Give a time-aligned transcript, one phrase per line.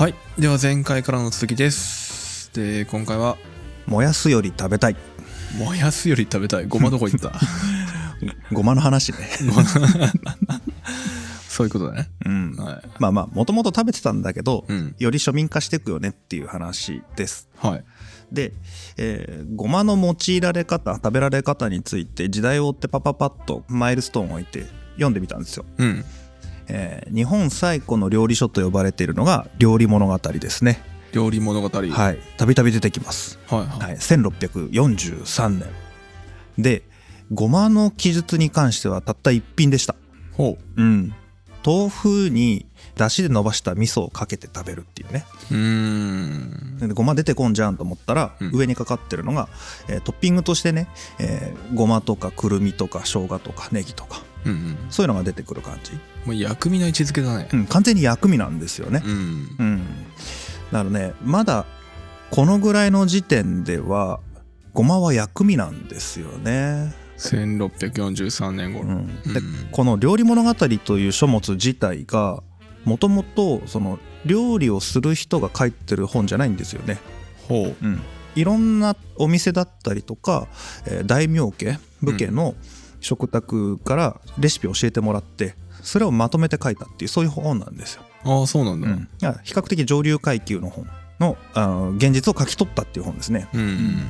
[0.00, 0.14] はい。
[0.38, 2.50] では前回からの続きです。
[2.54, 3.36] で今回は
[3.86, 4.96] 燃やすより食べたい。
[5.58, 6.66] 燃やすより食べたい。
[6.66, 7.32] ごまどこ行った？
[8.50, 9.18] ごまの話ね。
[11.50, 12.08] そういうことだね。
[12.24, 12.54] うん。
[12.56, 12.88] はい。
[12.98, 14.94] まあまあもともと食べてたんだけど、うん。
[14.98, 17.50] より庶民化していくよねっていう話です。
[17.58, 17.84] はい。
[18.32, 18.54] で、
[18.96, 24.64] えーごまの用いられ方食べられ方について時代を追ってパパパッとマイルストーンを置いて
[24.94, 26.02] 読んでみたんですよ、うん
[26.72, 30.80] えー日本最古の料理書と呼ばれているのが料理物語ですね。
[31.12, 31.68] 料理物語。
[31.68, 31.90] はい。
[31.90, 33.38] はいたびたび出てきます。
[33.48, 35.68] はいはい、1643年。
[36.56, 36.82] で
[37.32, 39.94] ごまの記述に関してはたった一品でした。
[40.36, 40.82] ほう。
[40.82, 41.14] ん。
[41.64, 45.24] 豆腐に出汁で伸ばした味噌をかけて食べるっていうね。
[45.50, 46.78] うん。
[46.78, 48.50] でごま出てこんじゃんと思ったら、うん。
[48.54, 49.48] 上にかかってるのが、
[49.88, 54.22] えートッピングとしてね、えーごまとかくるみとか生姜とかネギとか。
[54.46, 54.78] うんうん。
[54.90, 55.92] そういうのが出てくる感じ、
[56.24, 57.48] もう薬味の位置づけだね。
[57.52, 59.02] うん、完全に薬味なんですよね。
[59.04, 59.56] うん。
[59.58, 59.78] うん。
[60.70, 61.66] だからねまだ
[62.30, 64.20] このぐらいの時点では
[64.72, 66.94] ごまは薬味なんですよね。
[67.18, 68.88] 1643年頃。
[68.88, 69.06] うん。
[69.32, 69.68] でうん。
[69.72, 72.42] この「料理物語」という書物自体が
[72.84, 76.98] もともとその料理をする人が書いてる本じゃないんですよね。
[77.48, 77.86] ほう。
[77.86, 78.00] うん、
[78.36, 80.48] いろんなお店だったりとか、
[80.86, 82.54] えー大名家武家の
[83.00, 88.02] 食卓からレシピを教えてもらってそれをまとめて書いたっていうそういう本なんですよ。
[88.24, 88.88] ああそうなんだ。
[88.88, 89.08] うん、
[89.42, 90.86] 比較的上流階級の本
[91.18, 93.48] のあの現実を書き取ったっていう本ですね。
[93.54, 94.08] うんうん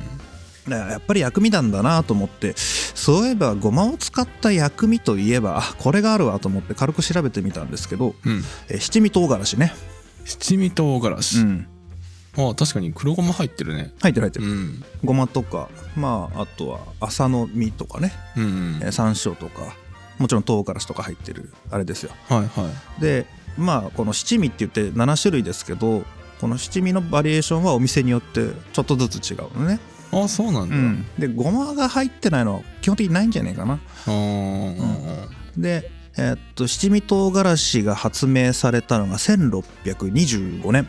[0.69, 8.43] やっぱり薬味なんだなと思ってそういえばごまを使った薬味といえばあこれがあるわと思って軽く調べてみたんですけどうん。
[8.69, 9.73] え七味唐辛子ね、
[10.23, 11.67] 七味唐辛子、うん、
[12.37, 13.91] ああ確かに黒ごま入ってるね。
[14.01, 14.83] 入ってる入ってる、うん。
[15.03, 18.79] ごまとかまああとは麻の実とかね、うんうん。
[18.83, 19.75] えー山椒とか
[20.21, 22.11] もちろん唐辛子とか入ってるあれですよ。
[22.29, 23.01] はいはい。
[23.01, 23.25] で
[23.57, 26.03] まあこの七味って言って7種類ですけど
[26.39, 29.79] この七味のバリエーションはお店によってちょっとずつ違うのね、
[30.11, 33.73] ああそうなんだ、うん、でごまが入ってないのは基本的にないんじゃないかな。
[33.73, 35.27] あー。
[35.57, 40.87] で、えーっと七味唐辛子が発明されたのが1625年、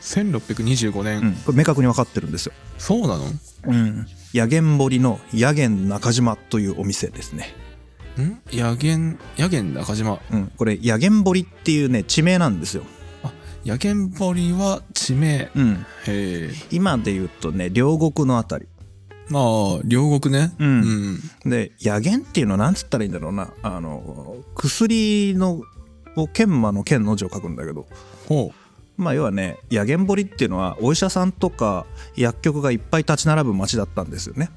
[0.00, 3.26] 1625年、うん、これ明確に分かってるんですよ、そうなの？
[3.66, 7.54] うん、野源堀の野源中島というお店ですね、
[8.20, 8.40] ん？
[8.52, 10.20] 野源野源中島。
[10.30, 12.84] うん、これ野源堀っていうね地名なんですよ、
[13.64, 15.50] 野源堀は地名。
[15.54, 16.50] うん、へえ。
[16.70, 18.66] 今で言うとね両国のあたり。
[19.28, 20.52] まあ両国ね。
[20.58, 21.20] うん。
[21.44, 21.50] うん。
[21.50, 23.52] で野源っていうのはなんつったらいいんだろうな。
[23.62, 25.62] あの薬の
[26.16, 27.86] を研磨の剣の字を書くんだけど。
[28.28, 28.52] ほ
[28.96, 31.86] まあ要はね野源堀っていうのはお医者さんとか
[32.16, 34.50] 薬局がいっぱい立ち並ぶ町だったんですよね。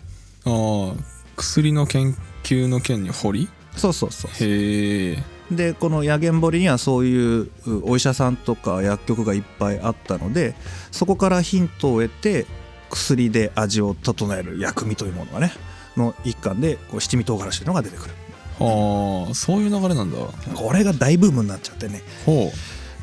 [0.46, 0.96] うああ
[1.38, 2.14] 薬の研
[2.44, 5.24] 究の件に堀そうそうそうへえ。
[5.52, 10.56] でこの野源堀にはそういううお医者さんとか薬局がいっぱいあったので
[10.92, 12.46] そこからヒントを得て
[12.90, 15.52] 薬で味を整える薬味というものがね
[15.98, 18.14] の一環でこう七味唐辛子というのが出てくる。
[18.60, 20.18] はあそういう流れなんだ。
[20.56, 22.02] これが大ブームになっちゃってね。
[22.26, 22.52] ほ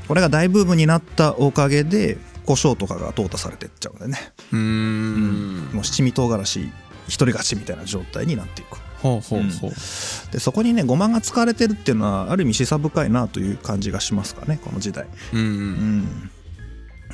[0.08, 5.70] これが大ブームになったおかげで胡椒とかが淘汰されてっちゃうんでね、うん。
[5.72, 9.70] もう七味唐辛子一人勝ちみたいな状態になっていくほうほうほう。
[10.32, 15.06] でそこにねごまが使われてるっていうのはある意味示唆深いなという感じがしますかねこの時代。
[15.32, 15.98] うんううん。
[15.98, 16.30] ん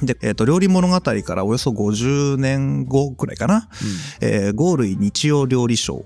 [0.02, 3.68] で、えーと料理物語からおよそ50年後くらいかな
[4.20, 6.04] 「えー、ゴー類日曜料理賞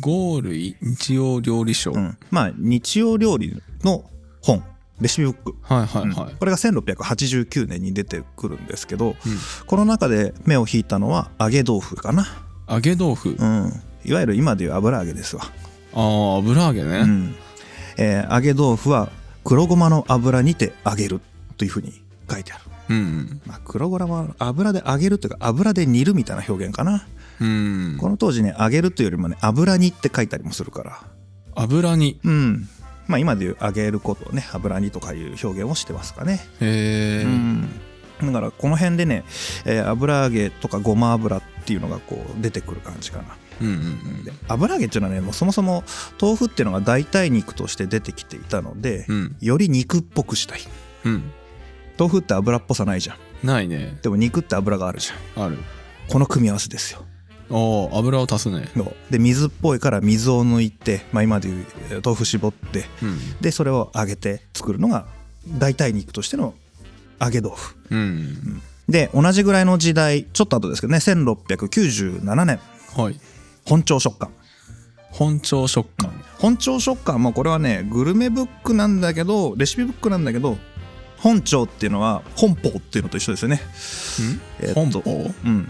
[0.00, 0.42] ゴー。
[0.42, 0.76] 類？
[0.82, 4.04] 日曜料理賞、」うん、まあ日曜料理の
[4.42, 4.62] 本。
[5.00, 5.54] レシピブック。
[5.62, 9.16] はいはいはい、これが1689年に出てくるんですけど、うん。
[9.66, 12.26] この中で目を引いたのは揚げ豆腐かな、
[12.68, 15.42] 揚げ豆腐、うん、いわゆる今でいう油揚げですわ、
[15.94, 17.34] ああ油揚げね、うん。
[17.98, 19.10] えー揚げ豆腐は
[19.44, 21.20] 黒ごまの油にて揚げる
[21.56, 21.92] というふうに
[22.30, 27.06] 書いてある、うんまあ、黒ごまは油で揚げるというか油で煮るみたいな表現かな、
[27.40, 27.96] うん。
[28.00, 31.00] この当時ね揚げるというよりもね油煮って書いたりもするから。
[31.54, 32.68] 油にうん。
[33.08, 36.40] まあ今でいう揚げることをね油煮とかいう表現をしてますかね。
[36.60, 37.68] へえ、うん。
[38.24, 39.24] だからこの辺でね、
[39.64, 43.24] えー油揚げとかごま油っていうのがこう出てくる感じかな
[43.62, 43.74] うんう
[44.20, 45.84] んで油揚げっていうのはねもうそもそも
[46.20, 49.36] 豆腐っていうのが代替肉として出てきていたので、うん。
[49.40, 50.60] より肉っぽくしたい。
[51.04, 51.30] うん。
[51.98, 53.46] 豆腐って油っぽさないじゃん。
[53.46, 53.98] ないね。
[54.02, 55.44] でも肉って油があるじゃん。
[55.44, 55.58] ある。
[56.08, 57.04] この組み合わせですよ。
[57.50, 58.68] ああ油を足すね。
[59.10, 63.18] で水っぽいから水を抜いて、まあ、今でいうえー豆腐絞ってうん。
[63.40, 65.06] でそれを揚げて作るのが
[65.58, 66.54] 代替肉としての
[67.20, 67.76] 揚げ豆腐。
[67.90, 68.62] うん。
[68.88, 72.60] で同じぐらいの時代ちょっと後ですけどね1697年。
[72.96, 73.20] はい
[73.66, 74.30] 本朝食感。
[75.10, 76.12] 本朝食感。
[76.38, 80.56] 本朝食感もこれはねグルメブックなんだけどレシピブックなんだけど
[81.18, 83.60] 本朝っていうのは本法っていうのと一緒ですよね。
[84.60, 85.34] えっと本邦？
[85.44, 85.68] うん。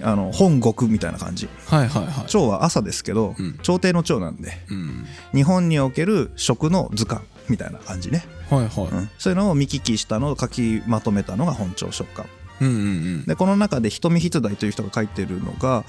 [0.00, 1.48] あの本国みたいな感じ。
[1.66, 2.24] はいはいはい。
[2.26, 3.58] 朝は朝ですけど、うん。
[3.62, 5.06] 朝廷の朝なんでうん。
[5.34, 8.88] 日本における食の図鑑みたいな感じね、はいはい。
[8.88, 9.10] うん。
[9.18, 12.28] そういうのを見聞きしたのを書きまとめたのが本朝食鑑
[12.60, 13.24] うんうんうん。
[13.24, 15.84] でこの中で人見筆代という人が書いてるのが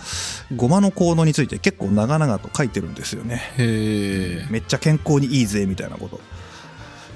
[0.55, 3.41] ごまの効能について結構長々と書いてるんですよね。
[3.57, 6.19] へえめっちゃ健康にいいぜみたいなこと。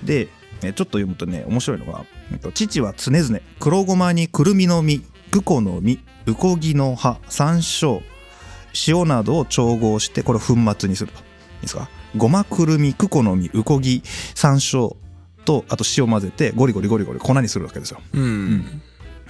[0.04, 0.28] で
[0.62, 8.02] えちょっと読むとね面白いのがえっと父は常々黒ごまにくるみの実グコの実ウコギの葉山椒
[8.88, 11.20] 塩などを調合してこれを粉末にすると。
[11.20, 11.22] い
[11.60, 11.90] いですか？
[12.16, 14.02] ごまくるみクコの実ウコギ
[14.36, 14.96] 山椒
[15.46, 18.02] とあと塩混ぜてゴリゴリゴリゴリ粉にするわけですよ。
[18.14, 18.24] うん。
[18.24, 18.82] うん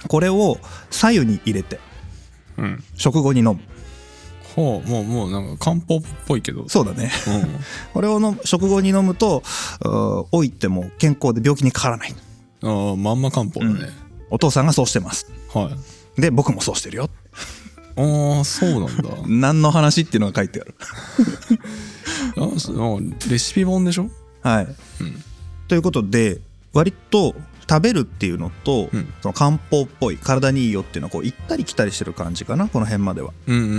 [0.08, 0.58] これを
[0.90, 1.80] 左右に入れて
[2.56, 2.84] うん。
[2.96, 3.58] 食後に飲む。
[4.54, 6.68] ほうもうもうなんか漢方っぽいけど。
[6.68, 7.10] そうだね。
[7.26, 7.60] うん。
[7.92, 9.42] これをの食後に飲むと
[9.82, 12.14] 老いても健康で病気にかからない。
[12.62, 13.88] ああまんま漢方だね、
[14.30, 15.26] お父さんがそうしてます。
[15.52, 15.76] は
[16.16, 16.20] い。
[16.20, 17.10] で僕もそうしてるよ。
[17.96, 19.10] ああそうなんだ。
[19.26, 20.74] 何の話っていうのが書いてある。
[22.38, 22.48] あ
[23.30, 24.08] レシピ本でしょ？
[24.42, 24.66] はい。
[25.00, 25.24] うん。
[25.68, 26.40] ということで
[26.72, 27.34] 割と
[27.68, 29.12] 食べるっていうのと、うん。
[29.22, 33.74] その漢方っぽい体にいいよっていうのはこう行ったり来たりしてる感じかなこの辺までは、うんうんうん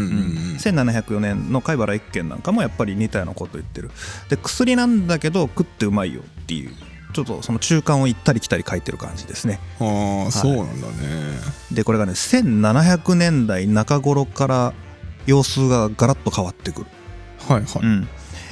[0.55, 3.91] 1704年の貝原一軒なんかもやっぱり似たようなこと言ってる。
[4.29, 6.71] で薬なんだけど食ってうまいよっていう
[7.13, 9.59] ちょっとその中間を行ったり来たり書いてる感じですね。
[9.79, 10.93] うんああそうなんだね。
[11.71, 14.73] でこれがね1700年代中頃から
[15.25, 16.87] 様子がガラッと変わってくる。
[17.47, 18.07] はいはい、うん、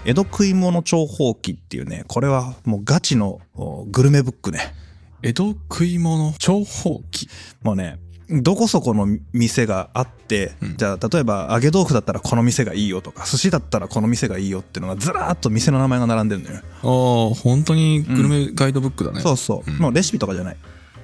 [0.05, 4.73] 江戸食い物長方記っていうねこれはもうガチのおグルメブックね
[5.23, 7.27] 江戸食い物長方記
[7.63, 7.97] もうね
[8.29, 10.77] どこそこの店があって、うん。
[10.77, 19.77] じゃあ例えば揚げ豆腐だったらこの店がいいよとか寿司だったらこの店がいいよっていうのがずらーっと店の名前が並んでるのよ、ああ本当にグルメガイドブックだね、そうそう、うん。
[19.77, 20.57] もうレシピとかじゃない。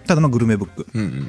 [0.08, 0.88] ただのグルメブック。
[0.94, 1.28] うんうん。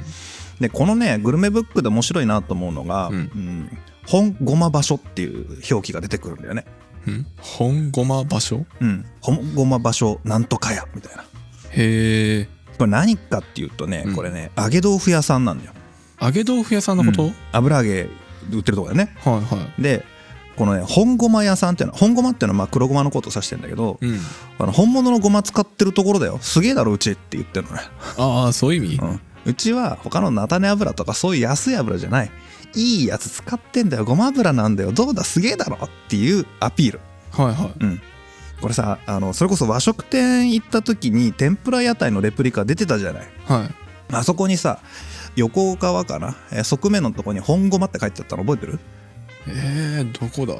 [0.59, 3.15] でこのねグルメブックで面白いなと思うのが、うん。
[3.15, 3.77] うん。
[4.07, 6.65] 本ごま場所っていう表記が出てくるんだよね。
[7.07, 7.27] うん。
[7.37, 8.65] 本ごま場所？
[8.79, 9.05] うん。
[9.21, 11.23] 本ごま場所なんとかやみたいな。
[11.23, 12.49] へえ
[12.81, 14.15] これ何かっていうとね、うん。
[14.15, 15.73] これね揚げ豆腐屋さんなんだよ。
[16.19, 17.33] 揚げ豆腐屋さんのこと、うん。
[17.51, 18.09] 油揚げ
[18.51, 19.15] 売ってるとこだよね。
[19.23, 19.81] はいはい。
[19.81, 20.03] で
[20.55, 24.19] このね本ごま屋さんっていうのは本ごまっていうのはまあ黒ごまのことを指してんだけど、うん。
[24.59, 26.39] あの本物のごま使ってるところだよ。
[26.41, 27.81] すげえだろうちって言ってるのね、
[28.17, 32.31] ああそういう意味、うん、うちは他の菜種油とかそういう安い油じゃない。
[32.75, 34.05] いいやつ使ってんだよ。
[34.05, 34.91] ごま油なんだよ。
[34.91, 35.23] どうだ？
[35.23, 36.99] すげえだろっていうアピール。
[37.31, 37.73] はいはい。
[37.79, 38.01] うん
[38.61, 43.27] これさあのそれこそ和食店行った時に天ぷら屋台のレプリカ出てたじゃない。
[43.45, 44.15] はい。
[44.15, 44.79] あそこにさ
[45.35, 48.79] 横側かな、えー側面のとこに本ごまって書いてあったの覚えてる？
[49.47, 50.55] えー、どこだ？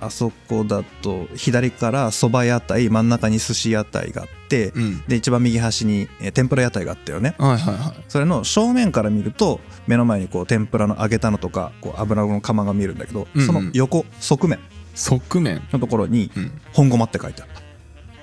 [0.00, 5.02] あそこだと左から蕎麦屋台真ん中に寿司屋台があってうん。
[5.08, 7.34] で一番右端にえー天ぷら屋台があったよね。
[7.38, 8.04] はいはいはい。
[8.06, 13.46] それの正面から見ると目の前にこう天ぷらの揚げたのとかこう油の釜が見えるんだけど、うんうん。
[13.46, 14.60] その横側面
[14.98, 15.62] 側面。
[15.72, 16.60] のところにうん。
[16.72, 17.62] 本ごまって書いてあった。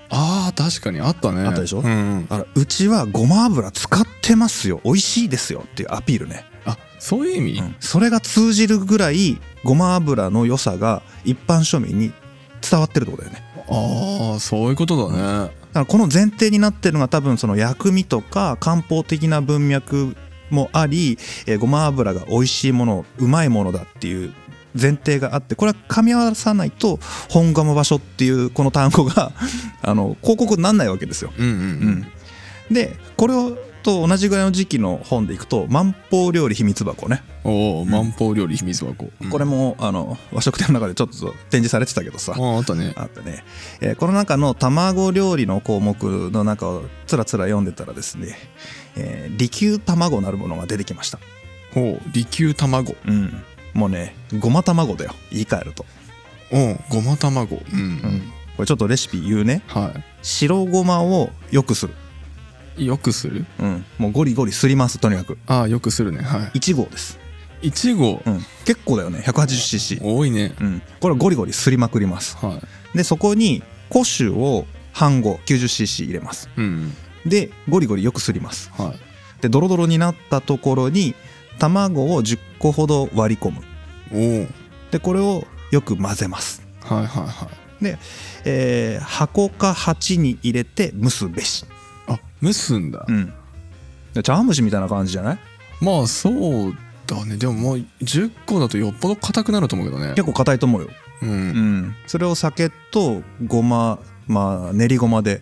[0.10, 1.00] あー確かに。
[1.00, 1.42] あったね。
[1.42, 1.80] あったでしょ？
[1.80, 2.28] うんうん。
[2.28, 4.80] だからうちはごま油使ってますよ。
[4.84, 7.76] 美味しいですよっていうアピールね、あそういう意味、うん。
[7.80, 12.14] それが通じるぐらいごま油の良さが一般庶民に
[12.62, 13.44] 伝わってるってことだよね。
[13.68, 20.16] ああそういうことだね、だからこの前提になってるのが多分その薬味とか漢方的な文脈
[20.52, 21.18] もあり、
[21.48, 24.34] えーごま油が美味しいものうまいものだっていう
[24.80, 29.32] 前提があってこれは噛み合わさないと本鴨場所っていうこの単語が
[29.82, 31.32] あの広告にならないわけですよ。
[31.38, 31.64] うんうんううん。
[32.72, 39.30] ん、でこれをと同じぐらいの時期の本でいくと「万宝料理秘密箱ね」おお万宝料理秘密箱、うん。
[39.30, 42.34] これもあの和食店の中でちょっと展示されてたけどさ。
[42.36, 42.94] あああったね。
[42.96, 43.44] あってね、
[43.82, 45.96] えーこの中の卵料理の項目
[46.32, 48.36] の中をつらつら読んでたらですね、
[48.96, 51.20] えー利休卵なるものが出てきました。
[51.76, 52.96] ほう利休卵。
[53.06, 53.44] うん
[53.76, 55.14] もうねごま卵だよ。
[55.32, 55.86] 言い換えると、
[56.52, 57.58] おうごま卵。
[57.58, 59.62] うん、うん、これちょっとレシピ言うね。
[59.68, 61.94] は白ごまをよくする、
[62.78, 63.46] いよくする？
[63.60, 65.38] うん、もうゴリゴリすりますとにかく。
[65.46, 66.24] ああよくするね。
[66.24, 67.20] は1合です、
[67.62, 69.20] い1号、うん、結構だよね。
[69.20, 70.56] 180cc、多いね。
[70.62, 72.38] うん、これゴリゴリすりまくります。
[72.38, 72.62] は
[72.94, 72.98] い。
[72.98, 76.50] でそこに古酒を半合 90cc 入れます。
[76.56, 76.94] うん。
[77.26, 78.72] でゴリゴリよくすります。
[78.78, 79.42] はい。
[79.42, 81.14] でドロドロになったところに
[81.60, 84.48] 卵を10個ほど割り込む。
[84.92, 86.62] でこれをよく混ぜます。
[86.84, 87.98] はいはいはい。
[88.46, 91.66] えー箱か鉢に入れて蒸すべし。
[92.08, 93.34] あ蒸すんだ、うん。
[94.14, 95.40] で茶碗蒸しみたいな感じじゃない？
[95.82, 96.30] まあそ
[96.70, 96.74] う
[97.08, 97.38] だね。
[97.38, 100.10] でももう10個だとよっぽど硬くなると思うけどね。
[100.16, 100.90] 結構硬いと思うよ、
[101.22, 101.78] ううん。
[101.88, 105.42] ん、それを酒とごままあ練りごまで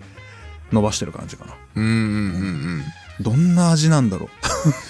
[0.71, 1.53] 伸ばしてる感じかな。
[1.75, 1.97] うんうんう
[2.79, 2.83] ん
[3.21, 4.29] どんな味なんだろ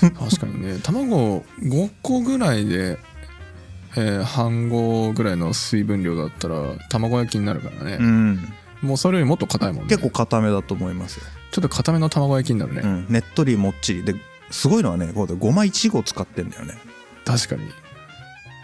[0.01, 0.06] う。
[0.08, 0.80] ん確かにね。
[0.84, 2.98] 卵5個ぐらいで、
[3.96, 6.56] えー半合ぐらいの水分量だったら
[6.89, 7.98] 卵焼きになるからね。
[8.00, 9.89] う、う、ん、もうそれよりもっと硬いもんね。
[9.89, 14.03] 結構固めだと思いますよ、ちょっと硬めの卵焼きになるね、うん、ねっとりもっちり。
[14.03, 14.15] で
[14.51, 16.75] すごいのはねこうでごま1合使ってんだよね。
[17.25, 17.62] 確かに。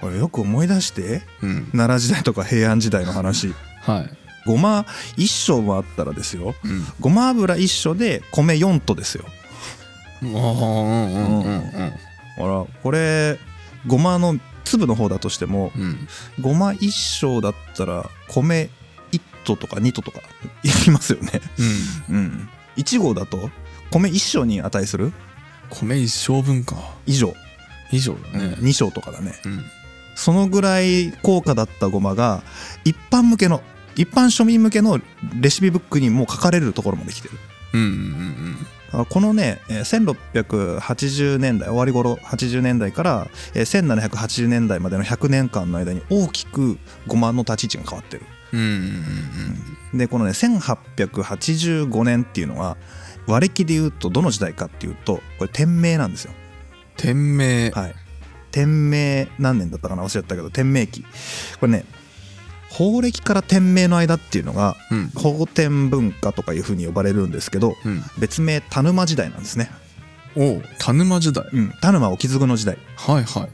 [0.02, 1.22] これよく思い出して。
[1.42, 1.66] うん。
[1.72, 3.54] 奈良時代とか平安時代の話。
[3.82, 4.10] はい。
[4.46, 4.86] ごま
[5.18, 6.56] 一升もあったらですよ。
[6.64, 6.86] うん。
[7.00, 9.26] ごま油一升で米4とですよ
[10.22, 11.98] ほ
[12.38, 13.40] らこれ
[13.88, 16.08] ごまの粒の方だとしてもうん。
[16.42, 18.70] ごま一升だったら米
[19.12, 20.20] 1ととか2ととか
[20.64, 21.42] いきますよね。
[22.10, 22.16] うん。
[22.16, 22.50] うん。
[22.78, 23.50] 1合だと
[23.92, 25.12] 米一升に値する？
[25.70, 26.76] 米一升分か。
[27.06, 27.34] 以上、
[27.92, 28.56] 以上だね。
[28.60, 29.34] 2升とかだね。
[29.46, 29.64] うん。
[30.16, 32.44] そのぐらい高価だったごまが
[32.84, 33.62] 一般向けの
[33.96, 35.00] 一般庶民向けの
[35.40, 37.34] レシピブックにもう書かれるところまで来てる。
[37.74, 38.58] うんうんうん
[39.10, 46.78] このねえー1680年代終わり頃80年代からえー1780年代までの100年間の間に大きく
[47.08, 48.24] ごまの立ち位置が変わってる。
[48.52, 48.66] うんうん
[49.92, 52.78] うんでこのね1885年っていうのは
[53.28, 56.32] 割り切りで言うとどの時代かっていうとこれ天明なんですよ。
[56.98, 57.96] 店名はい。
[58.52, 60.02] 天明何年だったかな？
[60.04, 61.06] 忘れちゃったけど天明期。
[61.60, 61.86] これね
[62.72, 65.10] 法暦から天明の間っていうのがうん。
[65.10, 68.04] 法天文化とかいうふうに呼ばれるんですけどうん。
[68.20, 69.72] 別名田沼時代なんですね。
[70.36, 71.46] おう田沼時代。
[71.52, 71.74] うん。
[71.82, 72.78] 田沼沖継の時代。
[72.96, 73.48] はいは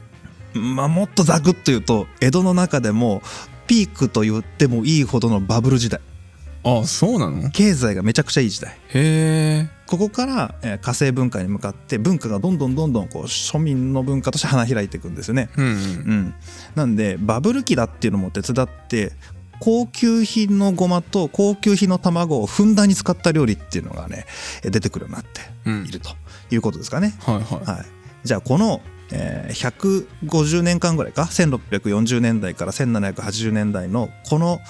[0.54, 0.58] い。
[0.58, 3.22] まあもっとざくっと言うと江戸の中でも
[3.66, 6.00] ピークと言ってもいいほどのバブル時代。
[6.64, 7.50] あそうなの？
[7.50, 8.72] 経済がめちゃくちゃいい時代。
[8.72, 15.48] へえここから、えー火星文化に向かって文化がどんどんどんどんこう庶民の文化として花開いていくんですよね。
[15.56, 15.72] うんうん。
[15.72, 16.34] うん、
[16.74, 19.12] なんでバブル期だっていうのも手伝って
[19.60, 24.26] 高級品のごまと高級品の卵をふんだんに使った料理っていうのがね
[24.64, 25.84] えー出てくるようになってうん。
[25.86, 26.10] いると
[26.50, 27.14] いうことですかね。
[27.20, 27.64] はいはい。
[27.64, 27.84] はい、
[28.24, 28.80] じゃあこの、
[29.12, 29.70] えー
[30.26, 34.60] 150年間ぐらいか1640年代から1780年代のこの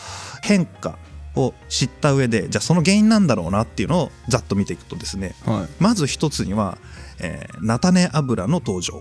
[0.43, 0.99] 変化
[1.37, 5.83] を知った上でじゃあその原因なんだろうなっていうのをざっと見ていくとですねはい。
[5.83, 6.79] まず一つには、
[7.21, 9.01] えー菜種油の登場。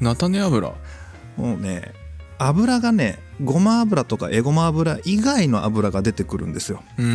[0.00, 0.74] 菜種油？
[1.36, 1.92] もうね
[2.38, 6.82] 油がねごま油とかえごま油以外の油が出てくるんですよ。
[6.98, 7.06] うん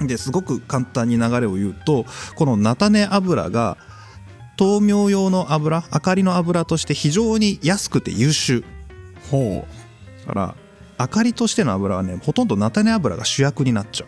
[0.00, 3.76] うんですごく簡単に流れを言うとこの菜種油が
[4.58, 8.64] 豆苗用の油明かりの油として非常に安くて優秀。
[9.30, 9.66] ほ
[10.26, 10.54] だから
[11.02, 14.06] 明かりとしての油はねほとんど菜種油が主役になっちゃ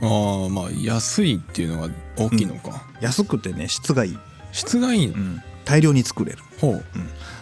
[0.00, 0.06] う。
[0.06, 4.18] うああまあ安いっていうのが大きいのか、安くてね質がいい、
[4.52, 5.14] 質がいいの？
[5.14, 5.42] うん。
[5.64, 6.38] 大量に作れる。
[6.60, 6.84] ほう。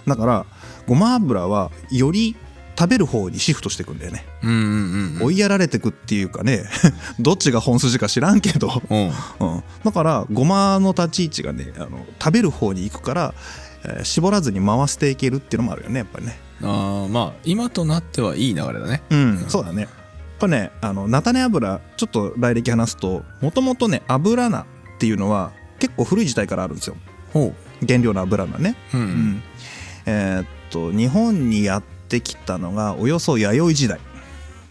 [0.06, 0.46] だから
[0.86, 2.34] ごま油はより
[2.78, 5.22] 食べる方にシフトしていくんだよね、うんうんうん。
[5.24, 6.64] 追いやられてくっていうかね
[7.18, 9.06] どっちが本筋か知らんけど、うん。
[9.06, 9.12] うん、
[9.84, 13.34] だからごまの立ち位置がねあの食べる方に行くから、
[13.84, 19.02] えー絞らずに回していけるっていうのもあるよねやっぱりねああまあ今となってはいい流れだね。
[19.10, 19.82] うん、そうだね。
[19.82, 19.90] やっ
[20.38, 24.64] ぱねあの菜種油ちょっと来歴話すともともとね油菜っ
[24.98, 26.96] ていうのは結構古い時代からあるんですよ。
[27.32, 27.54] ほ
[27.86, 29.08] 原料の油菜ね、うううん。
[29.08, 29.42] ん
[30.06, 34.00] えーっと日本にやってきたのがおよそ弥生時代。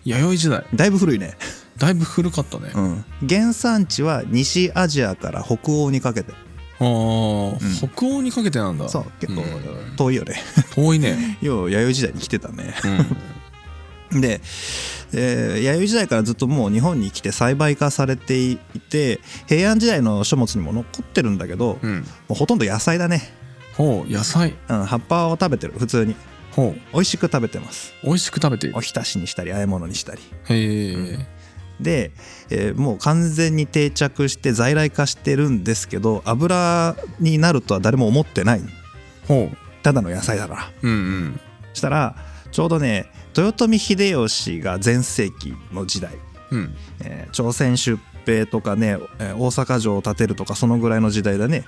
[0.06, 0.66] 弥生時代。
[0.74, 1.38] だいぶ古いね、
[1.78, 6.34] だいぶ古かったね、あうん、原産地は西アジアから北欧にかけて
[6.80, 8.88] あー、北欧にかけてなんだ。
[8.90, 9.96] そう結構うん。
[9.96, 10.36] 遠いよね。
[10.76, 11.38] 遠いね。
[11.42, 12.76] 要は弥生時代に来てたね。
[14.12, 14.22] うん。
[14.22, 14.42] で、
[15.14, 18.58] えー弥生時代からずっともう日本に来て栽培化されてい
[18.90, 22.06] て平安時代の書物にも残ってるんだけど、もうん。
[22.30, 23.32] うほとんど野菜だね、
[23.74, 24.56] ほう野菜。
[24.70, 26.16] うん、葉っぱを食べてる普通に。
[26.52, 26.80] ほう。
[26.94, 27.94] 美味しく食べてます。
[28.04, 30.22] 美味しく食べておひたしにしたり和え物にしたり。
[30.50, 31.28] へえ、
[31.80, 32.12] で、
[32.50, 38.62] えーもう完全に定着して在来化してるんですけど油になるとは誰も思ってない。
[39.28, 39.50] ほ
[39.84, 40.72] ただの野菜だから。
[40.82, 41.40] ううんうん。
[41.74, 42.16] したら
[42.52, 46.12] ちょうどね豊臣秀吉が全盛期の時代。
[46.52, 46.76] うん。
[47.04, 51.64] えー朝鮮出兵とかね、えー大阪城を建てるとかそのぐらいの時代だね、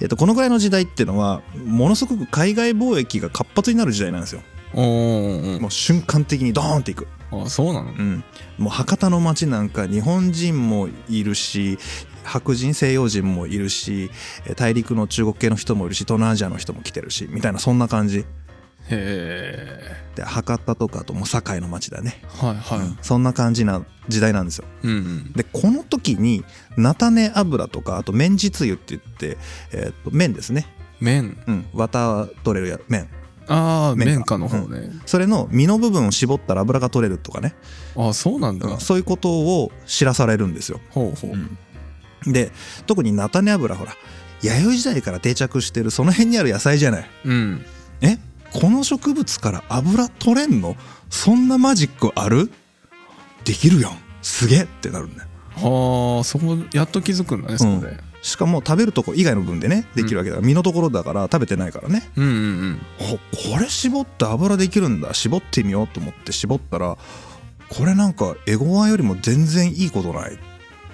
[0.00, 4.42] えーとこのぐらいの時代っていうのはものすごく海外貿易が活発になる時代なんですよ。
[4.74, 7.06] もう瞬間的にドーンっていく、
[7.42, 7.90] あそうなの？
[7.90, 8.24] うん、
[8.58, 11.78] もう博多の街なんか日本人もいるし
[12.22, 14.10] 白人西洋人もいるし
[14.46, 18.20] えー大陸の中国系の人もいるし東南アジアの人も来てるしみたいなそんな感じ。
[18.20, 18.24] へ
[18.90, 20.04] え。
[20.14, 22.98] で博多とかあともう堺の街だね、はいはい、うん。
[23.00, 24.64] そんな感じな時代なんですよ。
[24.82, 25.32] うんうん。
[25.32, 26.44] でこの時に
[26.76, 29.38] 菜種油とかあと麺実油って言って、
[29.72, 30.66] えーと麺ですね、
[31.00, 31.42] 麺。
[31.46, 33.08] うん、綿取れるや麺
[33.48, 37.54] ああ綿花の方ね、それの実の部分を絞ったら油が取れるとかね、
[37.96, 40.80] ああそうなんだ、そういうことを知らされるんですよ。
[40.90, 41.32] ほうほ
[42.26, 42.52] う、で
[42.86, 43.92] 特に菜種油ほら
[44.42, 47.10] 弥生時代から定着してるその辺にある野菜じゃない。
[47.24, 47.64] うん。
[48.00, 48.18] え？
[48.52, 50.76] この植物から油取れんの？
[51.10, 52.50] そんなマジックある？
[53.44, 53.98] できるやん。
[54.22, 62.10] すげえってなるんだよはあそこやっと気づくんだねそこで、しかも食べるとこ以外の分でねできるわけだから、身のところだから食べてないからね。
[62.16, 62.80] うん、うんうん。
[62.98, 65.12] おこれ絞って油できるんだ。
[65.12, 66.96] 絞ってみようと思って絞ったら
[67.68, 70.38] これなんかエゴワよりも全然いいことない。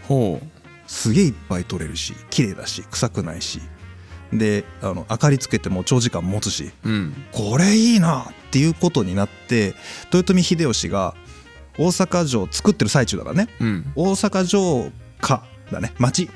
[0.09, 0.41] ほ
[0.89, 3.61] すげえいっぱい取れるし綺麗だし臭くないし。
[4.33, 7.15] であの明かりつけても長時間持つしううん。
[7.33, 9.75] これいいなっていうことになって
[10.13, 11.15] 豊臣秀吉が
[11.79, 13.49] 大阪城作ってる最中だからね。
[13.61, 13.93] うん。
[13.95, 15.93] 大阪城下だね。
[15.99, 16.29] 町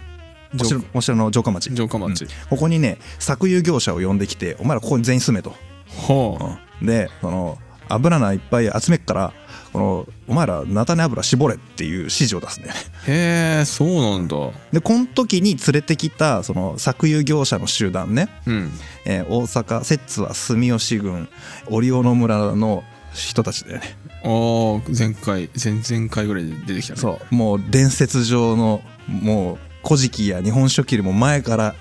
[0.94, 1.70] お城の城下町。
[1.70, 5.54] 城下町、ここにね搾油業者を呼んできてお前らここに全員住めと、
[5.86, 6.44] ほう、
[6.80, 6.86] うん。
[6.86, 7.58] でその
[7.88, 9.32] 油菜いっぱい集めっから
[9.72, 12.80] このお前ら菜種油絞れっていう指示を出すんだよね。
[13.06, 14.36] へえそうなんだ。
[14.72, 18.70] でこの時に連れてきたその搾油業者の集団ね、うん。
[19.04, 21.28] えー大阪摂津は住吉郡
[21.66, 23.96] 織尾の村の人たちだよね。
[24.22, 27.00] ああ前回前々回ぐらいで出てきたね。
[27.00, 27.34] そう。
[27.34, 31.74] もう伝説上のもう「古事記」や「日本書紀」よりも前から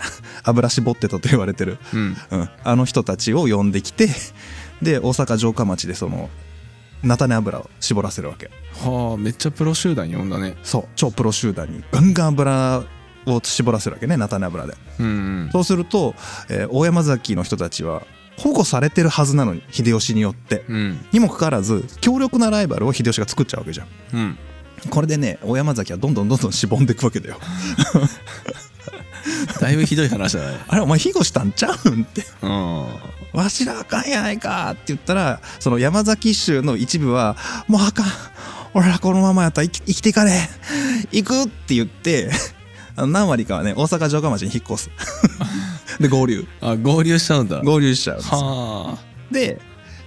[0.44, 2.18] 油絞ってたと言われてる、うん。
[2.32, 4.10] うん、あの人たちを呼んできて
[4.82, 6.30] で大阪城下町でその
[7.04, 8.50] 菜種油を絞らせるわけ。
[8.82, 10.56] はあめっちゃプロ集団呼んだね。
[10.64, 10.88] そう。
[10.96, 12.84] 超プロ集団にガンガン油
[13.26, 14.74] を絞らせるわけね菜種油で。
[15.00, 15.50] うんうん。
[15.52, 16.16] そうすると、
[16.50, 18.04] えー大山崎の人たちは
[18.38, 20.66] 保護されてるはずなのに秀吉によって。
[20.68, 21.06] うん。
[21.12, 23.88] にもかかわらず強力なライバルを秀吉が作っちゃうわけじゃん。
[24.14, 24.38] うん
[24.90, 27.40] これでね大山崎はどんどんどんどんしぼんでいくわけだよ。
[29.60, 30.60] だいぶひどい話だね。
[30.68, 32.26] あれお前庇護したんちゃうんって。
[32.42, 32.86] うん。
[33.34, 37.36] わしらあかんやないかって言ったらその山崎州の一部は
[37.68, 38.06] もうあかん。
[38.74, 40.32] 俺らこのままやったら生き生きていかれ。
[41.12, 42.30] 行くって言って
[42.96, 44.90] 何割かはね大阪城下町に引っ越す。
[46.00, 46.46] で合流。
[46.62, 47.62] あ合流しちゃうんだ。
[47.62, 48.98] 合流しちゃうんですは
[49.32, 49.60] で、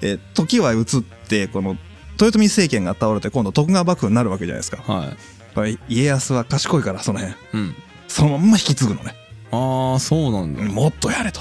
[0.02, 0.84] えー時は移っ
[1.28, 1.76] てこの
[2.20, 4.82] 豊臣政権が倒れて今度徳川幕府になるわけじゃないですか。
[4.86, 5.06] あはい。
[5.08, 5.16] やっ
[5.54, 7.36] ぱり家康は賢いからその辺。
[7.54, 7.74] うん。
[8.08, 9.14] そのまんま引き継ぐのね。
[9.52, 10.62] ああそうなんだ。
[10.62, 11.40] もっとやれと。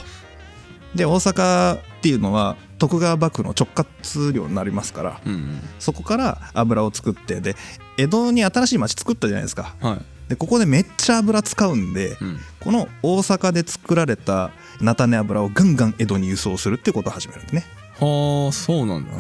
[0.95, 7.55] で大阪っていうのは徳川幕府の直轄領になりますからうんそこから油を作ってで
[7.97, 9.75] 江戸に新しい町作ったじゃないですか。
[9.81, 9.99] うんはい。
[10.29, 12.39] でここでめっちゃ油使うんでうん。
[12.59, 17.65] この大阪で作られた菜種油をガンガン江戸に輸送するってことを始めるんですね。
[17.99, 19.11] はあそうなんだ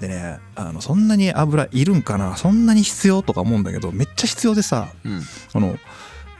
[0.00, 5.22] でねあのそんなに油いるんかなそんなに必要とか思うんだけどめっちゃ必要でさうん。
[5.54, 5.76] あの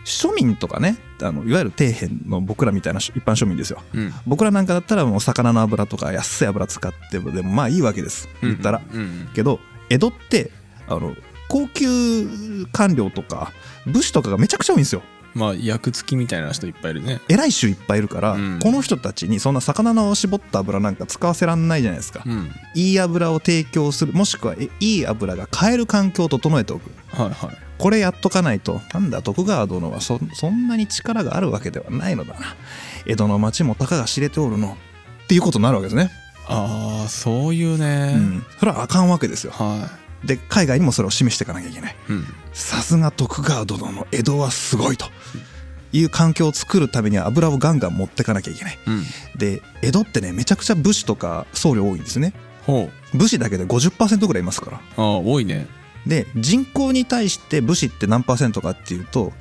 [0.04, 3.82] 庶民とかねあのいわゆる底辺の僕らみたいな一般庶民ですよ。
[3.92, 4.12] うん。
[4.26, 8.28] 僕らなんかだったらもう魚の油とか安い油使ってもでもまあいいわけです。
[8.40, 9.00] 言ったら、うん。
[9.00, 9.58] うんけど
[9.90, 10.50] 江戸って
[10.88, 11.14] あの
[11.48, 13.52] 高級官僚とか
[13.86, 15.02] 武士とかがめちゃくちゃ多いんですよ
[15.36, 17.20] まあ役付きみたいな人いっぱいいるね。
[17.28, 18.58] 偉い衆いっぱいいるから、うん。
[18.60, 22.50] この人たちにそんな魚の絞った油なんか使わせらんないじゃないですか、うん。
[22.74, 26.90] いい油を提供するもしくはえいい油が買える環境を整えておく。
[27.08, 27.58] はいはい。
[27.78, 32.40] これやっとかないとなんだ徳川殿はそそんなに力があるわけではないのだな。
[33.04, 34.78] 江戸の町もたかが知れておるの。
[35.24, 36.12] っていうことになるわけですね、
[36.46, 39.52] ああそういうね、うん、それはあかんわけですよ。
[39.52, 39.90] は
[40.24, 41.96] で海外にもそれを示していかなきゃいけない。
[42.52, 45.06] さすが徳川殿の江戸はすごいと。
[45.92, 48.78] いう環境を作るためには油をガンガン持ってかなきゃいけない。
[48.86, 49.04] うん。
[49.36, 52.34] で江戸ってねめちゃくちゃ武士とか僧侶多いんですね。
[53.14, 54.76] 武士だけで50%ぐらいいますから。
[54.78, 55.66] ああ多いね。
[56.06, 59.32] で人口に対して武士って何パーセントかっていうと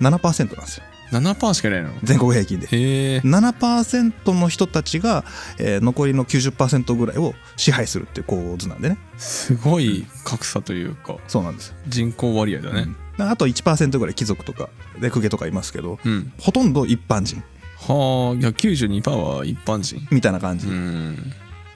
[0.00, 1.90] 7%なんですよ7%しかいないの？
[2.02, 2.66] 全国平均で。
[2.66, 3.18] へえ。
[3.20, 5.24] 7%の人たちが、
[5.58, 8.98] えー残りの90%ぐらいを支配するっていう構図なんでね。
[9.18, 11.16] すごい格差というか。
[11.28, 11.74] そうなんです。
[11.88, 12.86] 人口割合だね。
[13.18, 13.28] うん。
[13.30, 14.70] あと1%ぐらい貴族とか
[15.00, 17.42] で公家とかいますけどうん、ほとんど一般人。
[17.76, 20.06] はあいや92%は一般人。
[20.10, 21.32] みたいな感じ、うん。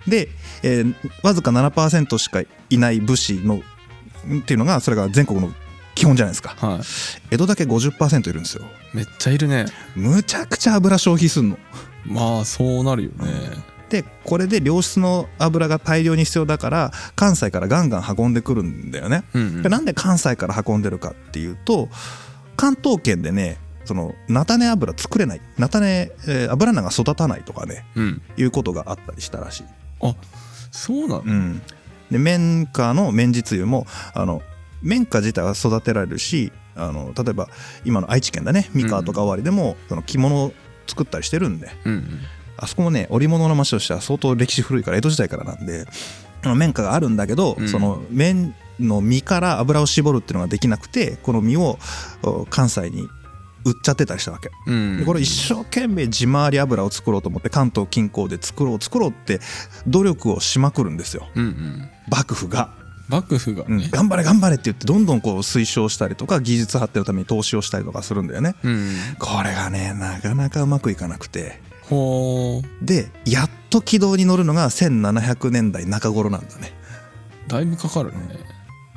[0.08, 0.28] で、
[0.62, 3.60] えーわずか7%しかいない武士の
[4.38, 5.52] っていうのがそれが全国の
[5.96, 6.54] 基本じゃないですか。
[6.58, 6.80] は
[7.32, 8.64] 江戸だけ50%いるんですよ。
[8.92, 9.66] いめっちゃいるね。
[9.96, 11.58] むちゃくちゃ油消費すんの。
[12.04, 13.26] まあそうなるよね。
[13.88, 19.62] でこれで良質の油が大量に必要だから関西からガンガン運んでくるんだよね、うんうん。
[19.62, 21.88] でなんで関西から運んでるかっていうと
[22.56, 25.40] 関東圏でねその菜種油作れない。
[25.56, 28.22] 菜種、えー油菜が育たないとかねうん。
[28.36, 29.64] いうことがあったりしたらしい、
[30.02, 30.14] あ
[30.72, 31.22] そうなの？
[31.24, 31.62] うん、
[32.10, 34.42] で綿花の綿実油もあの
[34.82, 37.48] 綿花自体は育てられるしあの例えば
[37.84, 40.52] 今の愛知県だね三河とか尾張でも、その着物を
[40.86, 42.20] 作ったりしてるんでうん
[42.58, 45.86] あそこもね織物の町としては相当歴史古いから江戸時代からなんで
[46.42, 47.68] 綿花があるんだけど、うん。
[47.68, 51.78] その綿の実から油を絞るっていうのができなくてこの実を
[52.22, 53.08] お関西に
[53.64, 54.50] 売っちゃってたりしたわけ。
[54.66, 54.98] うん。
[54.98, 59.40] でこれ一生懸命地回り油を作ろうと思って関東近郊で作ろう作ろうって
[59.86, 61.26] 努力をしまくるんですよ。
[61.34, 61.90] うんうん。
[62.08, 62.70] 幕府が、
[63.08, 63.64] 幕府が。
[63.68, 63.78] うん。
[63.78, 68.54] ね頑張れ頑張れって言ってどんどんこう推奨したりとか技術発展のために投資をしたりとかするんだよね。
[68.62, 68.96] うん。
[69.18, 71.60] これがねなかなかうまくいかなくて。
[71.82, 72.84] ほう。
[72.84, 76.72] でやっと軌道に乗るのが1700年代中頃なんだね。
[77.48, 78.18] だいぶかかるね。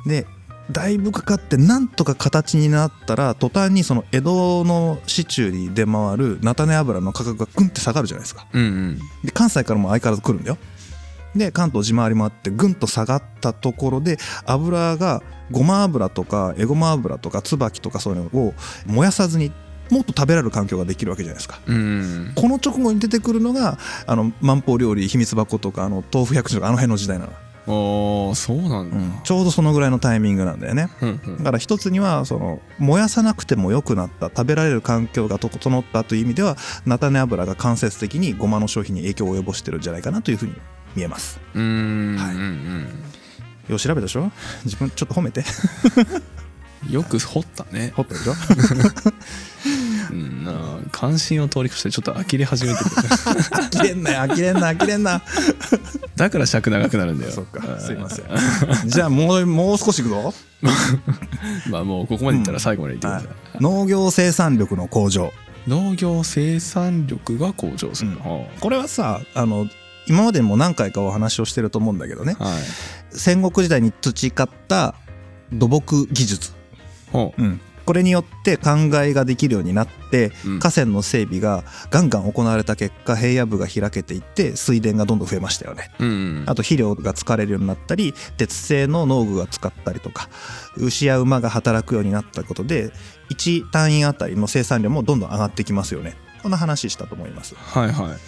[0.06, 0.26] で
[0.72, 8.46] だいぶかかってなんとか形になったら途端にその江戸の市中に出回る菜種油の価格がグンって下がるじゃないですか。
[8.52, 8.98] うんうん。
[9.24, 10.58] で関西からも相変わらず来るんだよ
[11.34, 18.54] で関東地回りもあってぐんと下がったところで油がごま油とかえごま油とか椿とかそういうのを
[18.86, 19.52] 燃やさずに
[19.90, 21.58] もっと食べられる環境ができるわけじゃないですか。
[21.66, 22.32] うん。
[22.36, 27.32] この直後に出てくるのがあの万宝料理秘密箱とかあの豆腐百姓とかあの辺の時代なの、
[27.66, 28.96] ああそうなんだ。
[28.96, 29.20] うん。
[29.24, 30.88] ちょうどそのぐらいのタイミングなんだよね。
[31.02, 31.38] うんうん。
[31.38, 40.54] だから一つにはその燃やさなくても良くなった食べられる環境が整ったという意味では菜種油が間接的にごまの消費に影響を及ぼしてるんじゃないかなというふうに
[40.96, 41.40] 見えます。
[41.54, 42.16] うーん。
[42.16, 42.34] はい。
[42.34, 42.86] うん
[43.68, 44.30] よう調べたでしょ？
[44.64, 45.44] 自分ちょっと褒めて。
[46.86, 47.92] う んよく掘ったね。
[47.94, 48.34] 掘ったでしょ？
[50.10, 50.88] うん。
[50.90, 52.90] 関心を通り越してちょっと呆れ始めてる。
[53.78, 54.28] 呆れんなよ。
[54.28, 55.22] 呆れんな呆れんな
[56.16, 57.32] だから尺長くなるんだよ。
[57.32, 57.78] そっか。
[57.80, 58.24] すいません。
[58.24, 60.34] んじゃあもうもう少しいくぞ。
[61.70, 65.32] まあもうここまでいったら最後まで言ってください、農業生産力の向上。
[65.68, 68.16] 農業生産力が向上する、うん。
[68.16, 69.68] はこれはさあの
[70.06, 72.36] 今までも何回かお話をしてると思うんだけどね。
[72.38, 72.62] あはい。
[73.10, 74.94] 戦国時代に培った
[75.52, 76.52] 土木技術。
[77.12, 77.42] ほう。
[77.42, 80.58] ん、これによって灌漑ができるようになってう、うん。
[80.60, 85.90] 河川の整備がガンガン行われた結果平野部が開けていって水田がどんどん増えましたよね。
[85.98, 90.28] うんあと肥料が使われるようになったり鉄製の農具が使ったりとか
[90.76, 92.92] 牛や馬が働くようになったことで
[93.30, 96.16] 1単位あたりの生産量もどんどん上がってきますよね。
[96.42, 97.54] こんな話したと思います。
[97.54, 98.18] はいはい。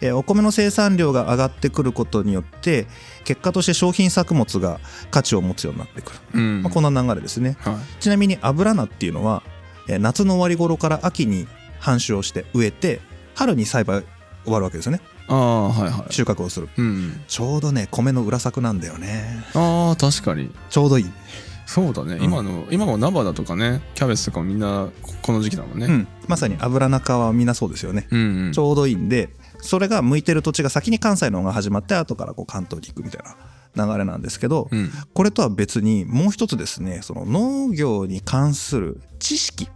[0.00, 2.86] えーお米の生産量が上がってくることによって
[3.24, 6.62] 結果として商品作物が価値を持つようになってくる、うん。
[6.62, 7.56] まあ、こんな流れですね。
[7.60, 7.76] はい。
[8.00, 9.42] ちなみに油菜っていうのは
[9.88, 11.46] えー夏の終わり頃から秋に
[11.80, 13.00] 繁殖をして植えて
[13.34, 14.04] 春に栽培
[14.44, 15.00] 終わるわけですよね。
[15.28, 16.12] ああはいはい。
[16.12, 16.68] 収穫をする。
[16.76, 19.44] うんちょうどね米の裏作なんだよね。
[19.54, 20.50] ああ確かに。
[20.70, 21.10] ちょうどいい、
[21.66, 22.24] そうだね、うん。
[22.24, 25.86] 今の今も菜花とかねキャベツとかもみんなここの時期だもんね。
[25.86, 28.52] うん、まさに油中はみんなそうですよね、うんうん。
[28.52, 33.22] ちょうどいいんでそれが向いてる土地が先に関西の方が始まって後からこう関東に行くみたい
[33.74, 34.90] な流れなんですけど、うん。
[35.14, 39.68] これとは別にもう一つですねその農業に関する知識、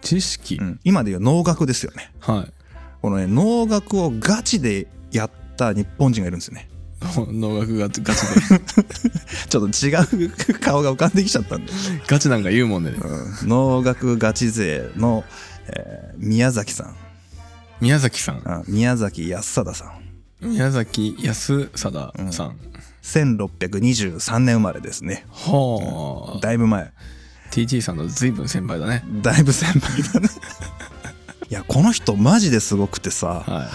[0.00, 0.80] 知識、うん。
[0.82, 2.12] 今でいう農学ですよね。
[2.20, 2.52] はい。
[3.00, 6.67] このね農学をガチでやった日本人がいるんですよね
[7.30, 8.14] 農学がガチで。
[9.48, 9.94] ちょっと違
[10.26, 11.72] う顔が浮かんできちゃったんで、
[12.06, 12.98] ガチなんか言うもんでね。
[13.00, 13.48] うん。
[13.48, 15.24] 農学ガチ勢の、
[15.68, 16.96] えー宮崎さん。
[17.80, 18.42] 宮崎さん。
[18.44, 19.98] あ宮崎康貞さん。
[20.40, 22.56] 宮崎康貞さん、
[23.02, 25.26] 1623年生まれですね。
[25.30, 26.40] はあ。
[26.40, 26.92] だいぶ前。
[27.50, 29.04] TT さんの随分先輩だね。
[29.22, 30.28] だいぶ先輩だね。
[31.50, 33.44] いやこの人マジですごくてさ。
[33.46, 33.70] は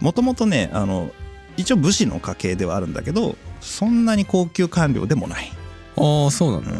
[0.00, 1.10] もともとねあの
[1.56, 5.46] 一応武士の家系ではあるんだけどそんなに高級官僚でもない。
[5.46, 5.48] い
[5.96, 6.70] ああそうなんだ、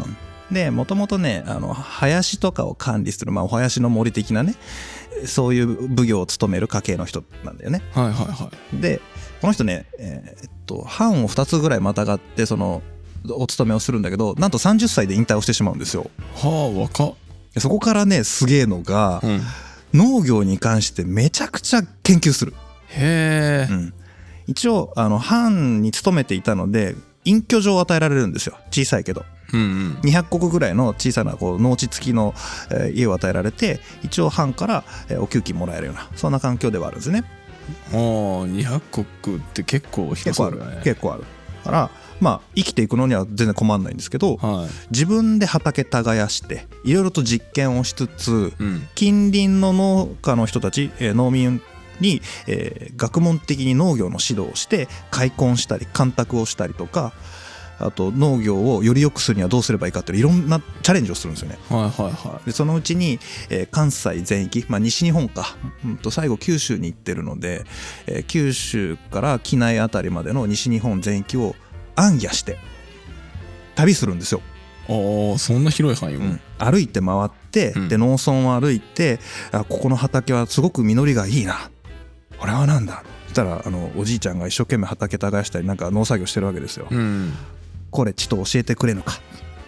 [0.51, 4.55] でもともとねあの林とかを管理する、まあ、お林の森的なね
[5.25, 7.81] そういう奉行を務める家系の人なんだよね。
[7.91, 9.01] はいはいはで
[9.41, 12.83] この人ねえーえっと藩を2つぐらいまたがってその
[13.31, 16.09] お勤めをするんだけどなんと30歳で引退をしてしまうんですよ。
[16.43, 17.15] いはあ若っ。
[17.53, 19.41] でそこからねすげえのがうん。
[19.93, 22.53] 農業に関してめちゃくちゃ研究する、
[22.89, 23.93] へえ、うん
[24.47, 28.57] 一応あの藩に勤めていたので隠居状を与えられるんですよ。
[28.71, 29.25] 小さいけど。
[29.53, 29.91] うんうん。
[30.03, 32.33] 200石ぐらいの小さなこう農地付きの、
[32.71, 37.23] えー家を与えられて一応藩から、えーお給金もらえるようなそんな環境ではあるんですね。
[37.91, 37.97] ああ
[38.47, 38.79] 200
[39.21, 40.57] 国って結構広結構ある。
[40.57, 40.81] そうだね。
[40.83, 41.23] 結構ある。
[41.65, 41.89] だから
[42.21, 44.69] まあ生きていくのには全然困んないんですけどはい。
[44.91, 48.87] 自分で畑耕していろいろと実験をしつつうん。
[48.95, 51.61] 近隣の農家の人たち、えー農民
[51.99, 57.13] に、えー学問的に農業の指導をして開墾したり干拓をしたりとか
[57.79, 61.59] あと農業をより良くするにはどうすればいいかっていういろんなチャレンジをするんですよね。
[61.69, 65.55] はいはいはでそのうちに、えー関西全域、まあ、西日本か、
[65.85, 67.65] うん、と最後九州に行ってるので、
[68.07, 71.55] えー九州から畿内あたりまでの西日本全域を
[71.95, 72.57] 暗夜して
[73.75, 74.41] 旅するんですよ。
[74.89, 76.39] あそんな広い範囲を、うん。
[76.57, 77.89] 歩いて回って、うん。
[77.89, 79.19] で農村を歩いて
[79.51, 81.69] あここの畑はすごく実りがいいな
[82.39, 83.03] これは何だ？
[83.27, 87.33] そしたらあのおじいちゃんが一生懸命畑耕したりなんか農作業してるわけですよ、うん。
[87.91, 89.19] これちょっと教えてくれぬか？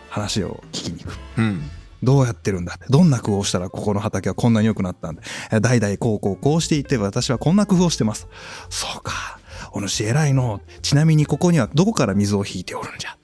[0.10, 1.18] 話を聞きに行く。
[1.38, 1.62] うん。
[2.02, 2.80] どうやってるんだ？
[2.90, 5.22] どんな工夫をしたらここの畑はこんなに良くなったんだ？
[5.52, 8.28] え代々こうこうこうしていて私はこんな工夫をしてます。
[8.70, 9.40] そうか。
[9.74, 10.62] お主偉いの。
[10.82, 13.18] ちなみにここにはどこから水を引いておるんじゃ？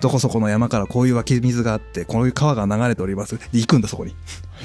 [0.00, 3.36] どこそこの山からこういう湧き水があってこういう川が流れております。
[3.38, 4.14] で行くんだそこに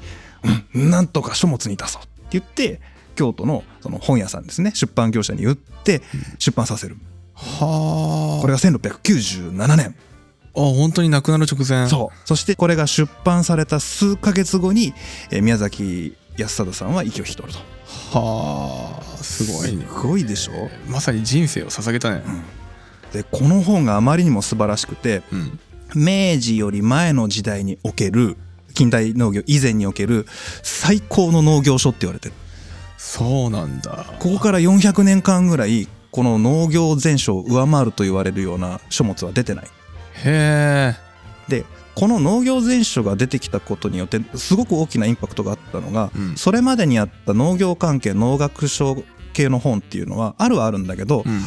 [0.76, 2.80] うん、なんとか書物に出そうって言って
[3.16, 4.72] 京都のその本屋さんですね。
[4.74, 6.02] 出版業者に売って
[6.38, 6.96] 出版させる。
[7.34, 8.42] はあ。
[8.42, 9.96] これが1697年。
[10.56, 11.90] あ本当に亡くなる直前。
[11.90, 12.28] そう。
[12.28, 14.94] そしてこれが出版された数ヶ月後に
[15.32, 17.60] えー宮崎康貞さんは息を引き取ると。
[18.20, 19.86] はあすごいね。
[19.86, 20.70] すごいでしょ？
[20.88, 22.24] まさに人生を捧げたね。
[23.14, 25.60] でこの本があまりにも素晴らしくてうん。
[25.96, 28.38] 明治より前の時代における
[28.76, 30.28] 近代農業以前における
[30.62, 32.36] 最高の農業書って言われてる。
[32.98, 34.06] そうなんだ。
[34.20, 39.66] ここから400年間ぐらいこの農業全書を上回ると言われるような書物は出てない。
[39.66, 39.70] へ
[40.26, 40.96] え。
[41.48, 41.66] で
[42.00, 46.36] この農業全書が出てきたことによってすごく大きなインパクトがあったのが、うん。
[46.38, 51.42] それまでにあった農業関係農学書系の本っていうのはあるはあるんだけど、うん。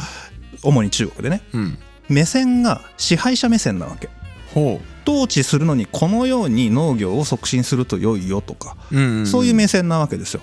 [0.61, 1.41] 主に中国でね。
[1.53, 1.79] うん。
[2.07, 4.09] 目線が支配者目線なわけ。
[4.53, 8.77] ほ統治するのにこのように農業を促進すると良いよとか、
[9.25, 10.41] そういう目線なわけですよ。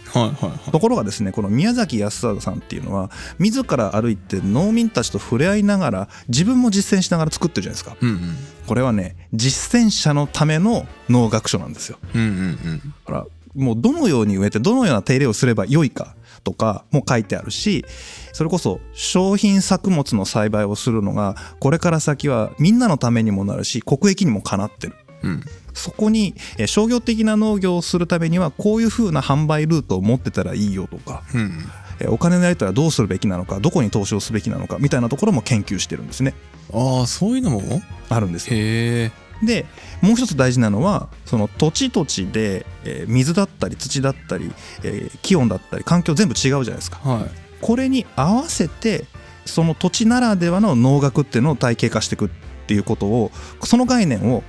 [0.72, 7.96] ところがですねこの宮崎康貞さんっていうのは自ら歩いて農民たちと触れ合いながら自分も実践しながら作ってるじゃないですか。
[8.00, 8.36] うんうん。
[8.66, 11.98] これはね実践者のための農学書なんですよ。
[12.14, 12.30] うんうんう
[12.74, 17.84] んほらもうどのように植えてどのような手入れをすれば良いかとかも書いてあるし
[18.32, 24.94] それこそ商品作物の栽培をするのがこれから先はみんなのためにもなるし国益にもかなってる。
[25.22, 25.42] うん。
[25.74, 31.52] そこにえー商業的な農業をするためにはこういう風な販売ルートを持ってたらいいよとかうん。
[32.00, 36.34] えーお金のやり取りはどうするべきなのかどこに投資をすべきなのかみたいなところも研究してるんですね。
[36.72, 37.82] ああそういうのも？
[38.08, 38.56] あるんですよ。
[38.56, 39.66] へえで
[40.02, 46.98] もう一つ大事なのはその土地土地で、えー水だったり土だったり、えー気温だったり環境全部違うじゃないですか。
[47.08, 47.30] はい。
[47.60, 49.04] これに合わせて
[49.44, 52.28] その土地ならではの農学っていうのを体系化していくっ
[52.66, 53.30] ていうことを
[53.64, 54.42] その概念を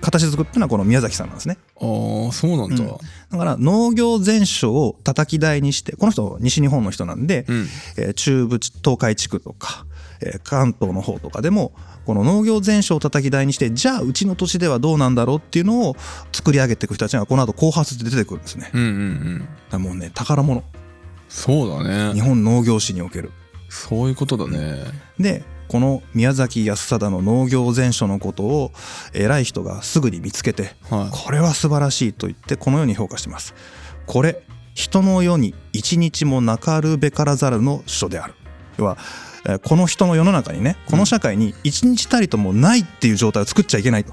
[0.00, 1.58] 形作ったのはこの宮崎さんなんですね。
[1.80, 2.82] ああそうなんだ。
[2.84, 2.88] うん。
[2.88, 7.66] だから農業全書を叩き台にしてこの人西日本の人なんで、うん。
[7.96, 9.86] えー中部東海地区とか、
[10.20, 11.72] えー関東の方とかでも
[12.06, 15.96] この農業全書を叩き台にしてじゃあうちの土地ではどうなんだろうっていうのを
[16.32, 18.70] 作り上げていく人たちがこの後後発で出てくるんですね。
[18.72, 20.62] うんうんうんらもうね宝物
[21.28, 23.30] そうだね日本農業史における。
[23.68, 24.78] そういうことだね
[25.18, 28.72] でこの宮崎康貞の農業全書のことを
[29.12, 33.54] 偉い人がすぐに見つけてはこれは素晴らしいと言ってこのように評価しています。
[34.06, 38.34] これ人の世に一日もなかるべからざるの書である。
[38.78, 39.27] 要はえー
[39.64, 44.12] この人の世の中にねこの社会に一日たりともないっていう状態を作っちゃいけないと。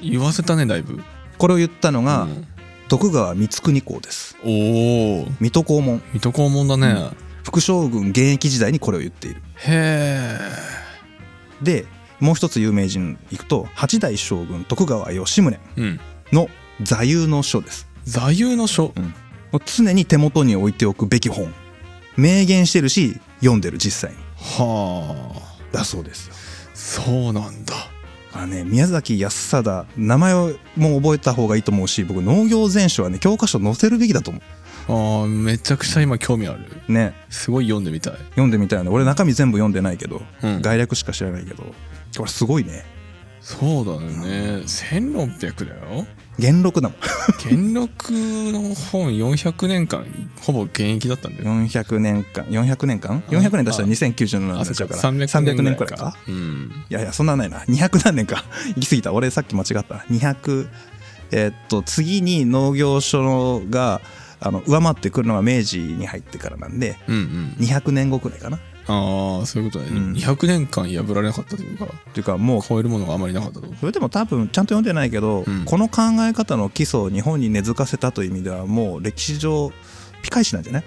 [0.00, 1.00] い言わせたねだいぶ。
[1.38, 2.46] これを言ったのが、うん。
[2.88, 4.36] 徳川光圀公です。
[4.44, 6.02] おお水戸黄門。
[6.14, 7.10] 水戸黄門だね、
[7.44, 9.42] 副将軍現役時代にこれを言っている。
[9.66, 10.38] へ
[11.62, 11.86] で
[12.20, 16.00] もう一つ有名人いくと八代将軍徳川吉宗えうん。
[16.32, 16.48] の
[16.82, 17.88] 座右の書です。
[18.04, 18.94] 座右の書、
[19.52, 21.52] もう常に手元に置いておくべき本。
[22.16, 25.58] 明言してるし読んでる実際にはあ。
[25.72, 26.34] だそうですよ
[26.74, 27.74] そうなんだ。
[28.32, 34.40] あね宮崎康貞名前をもう覚えた方がいいと思うし僕農業全書はね教科書載せるべきだと思
[34.86, 36.64] あーめちゃくちゃ今興味ある。
[36.88, 37.14] うね。
[37.28, 38.90] すごい読んでみたい、読んでみたいな。
[38.90, 41.62] 俺中身全部読んでないけど、うん、概略しか知らないけど。
[42.16, 42.84] これすごいね。
[43.40, 46.06] そうだよね1600だよ
[46.38, 46.98] 元禄だもん。
[47.50, 50.06] 元禄の本400年間
[50.40, 51.46] ほぼ現役だったんだよ。
[51.46, 54.94] 400年間400年間？400年出したら2097年になっちゃうか。
[54.96, 56.16] ら300 300年くくらいか。
[56.28, 56.70] うん。
[56.88, 57.58] いやいやそんなないな。
[57.60, 58.44] 200何年か。
[58.76, 59.12] 行き過ぎた。
[59.12, 59.96] 俺さっき間違った。
[60.10, 60.68] 200
[61.30, 64.00] えーっと次に農業所が
[64.40, 67.64] あの上回ってくるのは明治に入ってからなんでうんうん。
[67.66, 68.58] 200年後くらいかな。
[68.58, 70.12] っああそういうことね、うん。
[70.14, 75.64] 200年間破られなかったというかていうかもう超えるものがあまりなかったとそれでも多分ちゃんと読んでないけど、うん。
[75.64, 79.70] この考え方の基礎を日本に根付かせたという意味ではもう歴史上
[80.22, 80.82] ピカイチなんじゃない？
[80.82, 80.84] あ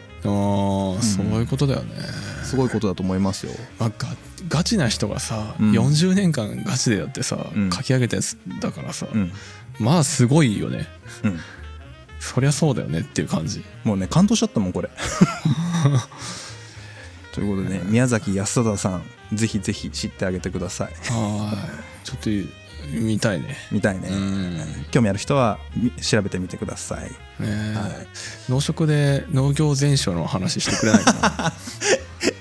[1.00, 1.96] あ、そういうことだよね。
[2.44, 3.54] すごいことだと思いますよ。
[3.80, 4.08] まあ、ガ
[4.50, 5.72] ガチな人がさ、うん。
[5.72, 7.70] 40年間ガチでやってさ、うん。
[7.72, 9.32] 書き上げたやつだからさ、うん。
[9.80, 10.86] まあすごいよね。
[11.24, 11.40] うん、
[12.20, 13.64] そりゃそうだよねっていう感じ。
[13.84, 14.90] もうね感動しちゃったもんこれ。
[17.32, 20.94] ということでね宮崎康貞さんぜひぜひ知ってあげてください。
[21.12, 21.54] は
[22.04, 22.06] い。
[22.06, 22.30] ちょっと
[22.89, 23.56] 見たいね。
[23.72, 24.10] みたいね。
[24.10, 24.60] うん。
[24.91, 27.00] 興味ある人はみ調べてみてください。
[27.00, 27.12] はい。
[28.52, 31.54] 農食で農業全書の話してくれないかな。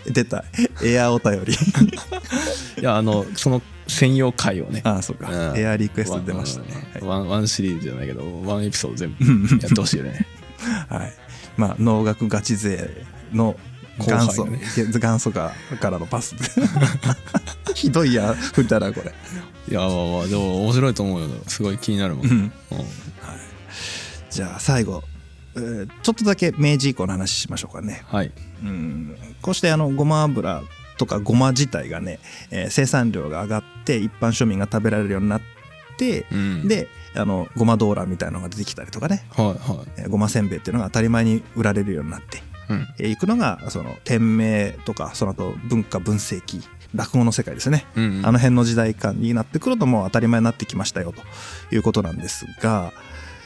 [0.12, 0.44] 出た。
[0.83, 1.53] エアお便り。
[2.81, 4.81] いやあのその専用回をね。
[4.85, 5.59] ああそうか、うん。
[5.59, 6.66] エアリクエスト出ましたね。
[7.03, 10.26] ワンワンシリーズじゃないけどワンエピソード全うん部 やってほしいよね。
[10.88, 11.12] はい、はい、
[11.57, 13.57] まあ農学ガチ勢の
[13.98, 16.35] 元祖、ね元祖がからのパス。
[17.74, 19.12] ひどいや振ったなこれ。
[19.68, 21.29] いやまあまあでも面白いと思うよ。
[21.46, 22.33] すごい気になるもん、うん。
[22.33, 22.53] うん。
[24.31, 25.03] じゃあ最後、
[25.57, 28.03] えーちょっとだけ明治以降の話しましょうかね。
[28.07, 28.33] はい。
[28.62, 29.16] うん。
[29.42, 30.62] こうしてあのごま油
[30.96, 32.18] とかごま自体がね、
[32.50, 35.40] えー生産量が上がって一般庶民が食べられるようになっ
[35.96, 36.68] て、うん。
[36.68, 42.42] であのごまドーラみたいなのが出てきたりとかね、はいはえーごませんべいっていうのが当たり前に売られるようになって
[42.98, 46.62] えーいくのがその天明とかその後文化文世紀
[46.94, 48.26] 落語の世界ですね、うんうん。
[48.26, 51.22] あの辺の時代感になってくるともう当たり前になってきましたよと
[51.74, 52.92] いうことなんですが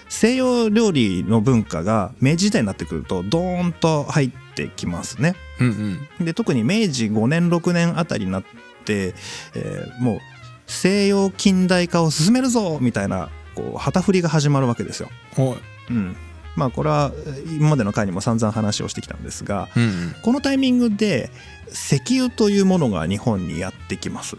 [0.08, 5.34] 西洋料理の文化が明治時代になってくるとドーンと入ってきますね。
[5.60, 6.24] うんうん。
[6.24, 8.44] で特に明治5年6年あたりになっ
[8.84, 9.14] て、
[9.54, 10.18] えーもう
[10.66, 15.10] 西洋近代化を進めるぞみたいなこう旗振りが始まるわけですよ。
[15.36, 15.56] はい。
[15.90, 16.16] うん、
[16.56, 20.14] まあこれはえー今までの回にも散々話をしてきたんですがうんうん。
[20.22, 21.30] このタイミングで
[21.70, 24.36] 石油というものが日本にやってきます。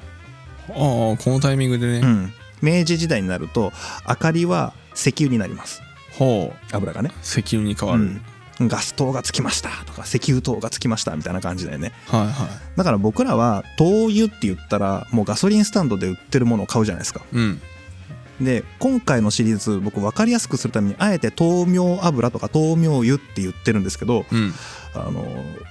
[0.70, 3.72] ああこのタイミングでね、うん、明治時代になると
[4.08, 5.82] 明かりは石油になります。
[6.18, 6.76] ほう。
[6.76, 8.22] 油がね、石油に変わる、うん。
[8.62, 11.92] ガス灯がつきましたとか石油灯がつきましたみたいな感じだよね。
[12.08, 12.48] はいは
[12.78, 17.22] だから僕らは灯油って言ったらもうガソリンスタンドで売ってるものを買うじゃないですか。
[17.34, 17.62] いうん
[18.42, 24.54] で今回のシリーズ僕分かりやすくするためにあえて豆苗油とか豆苗油って言ってるんですけどうん。
[24.96, 25.26] あの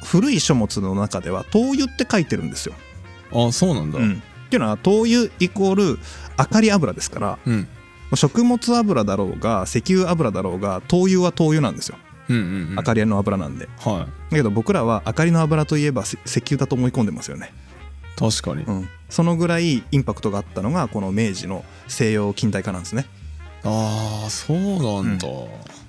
[0.04, 2.74] 古い書物の中では灯油って書いてるんですよ、
[3.32, 3.98] あそうなんだ。
[3.98, 4.22] うん。
[4.46, 5.98] っていうのは灯油イコール
[6.38, 7.68] 明かり油ですからうん。
[8.14, 11.96] 食物油だろうが石油油だろうが灯油は灯油なんですよ。
[12.28, 12.74] うんうんうん。
[12.76, 17.63] 明かりの油なんで、はだけど僕らは明かりの油といえばせ石油だと思い込んでますよね、い
[18.16, 23.06] 確かに、うん、そのぐらいインパクトがあったのがこの明治の西洋近代化なんですね。
[23.64, 25.26] ああそうなんだ。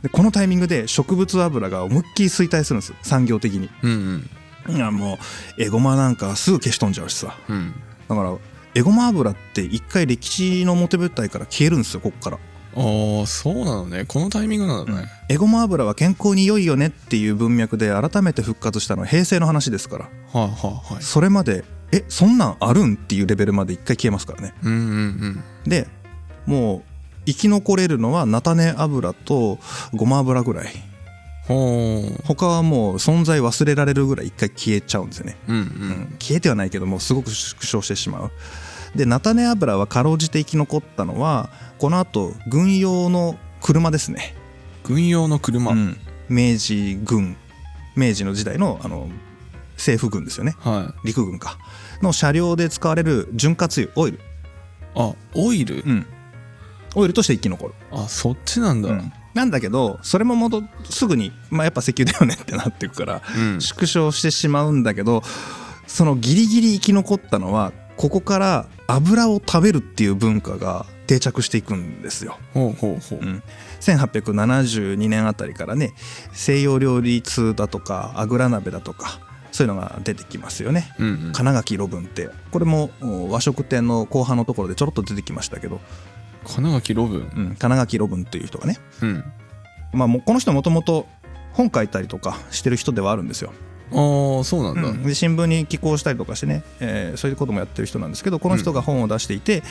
[0.01, 3.69] でこのタイミングで植物油が思いっきり衰退するんです産業的に。
[3.83, 4.29] うん
[4.67, 4.75] うん。
[4.75, 5.19] いやも
[5.57, 7.37] うエゴマなんかすぐ消し飛んじゃうしさ。
[7.49, 7.73] うん。
[8.07, 8.35] だから
[8.75, 12.37] エゴマ油って一回歴史の表舞台から消えるんですよこっから。
[12.77, 14.03] ああそうなのね。
[14.05, 20.09] このタイミングなんだね、エゴマ油は健康に良いよねっていう文脈で改めて復活したのは平成の話ですから。
[20.33, 21.03] はいはいはい。
[21.03, 21.63] それまで
[21.95, 22.95] えそんなんあるん？
[22.95, 24.53] っていうレベルまで一回消えますからね。
[24.63, 24.79] うんうん
[25.63, 25.69] うん。
[25.69, 25.87] で
[26.45, 26.83] もう
[27.25, 29.59] 生き残れるのは菜種油と
[29.93, 30.67] ごま油ぐらい。
[31.47, 35.59] ほ他はもう存在忘れられるぐらい一回消えちゃうんですよね、ううん。
[35.59, 35.67] ううん。
[35.67, 38.31] ん、消えてはないけどもうすごく縮小してしまう。
[38.95, 44.35] で菜種油はかろうじて生き残ったのはこのあと軍用の車ですね。
[44.83, 45.97] 軍用の車、うん、
[46.29, 47.37] 明治軍。
[47.95, 49.07] 明治の時代のあの
[49.77, 50.55] 政府軍ですよね。
[50.59, 51.07] はい。
[51.07, 51.57] 陸軍か
[52.01, 54.19] の車両で使われる潤滑油オイル、
[54.95, 56.05] あオイル、うん、
[56.95, 58.89] オイルとして生き残る、あそっちなんだ。
[58.89, 59.13] うん。
[59.33, 63.61] なんだけどそれも戻すぐに、まあ、やっぱ石油だよねってなっていくからうん。
[63.61, 65.23] 縮小してしまうんだけど
[65.87, 72.37] そのギリギリ生き残ったのはここから油を食べるっていう文化が定着していくんですよ。
[72.53, 73.19] ほうほうほう。
[73.19, 73.43] うん、
[73.81, 75.93] 1872年あたりからね
[76.31, 79.19] 西洋料理通だとかあぐら鍋だとか
[79.55, 80.93] そういうのが出てきますよね。
[80.99, 81.31] うんうん。
[81.31, 82.29] 金垣路文って。
[82.51, 85.79] これもお和食店の後半のところでちょろっと出てきましたけど、
[86.45, 89.23] 金垣ロブンうん、金垣路文という人がね、うん。
[89.93, 91.07] まあ、もうこの人もともと
[91.53, 93.53] 本書いたりとかしてる人ではあるんですよ。
[93.91, 95.03] ああそうなんだ、うん。
[95.03, 99.63] で新聞に寄稿したりとかしてね、えーそういうこともやってる人なんですけどこの人が本を出していて、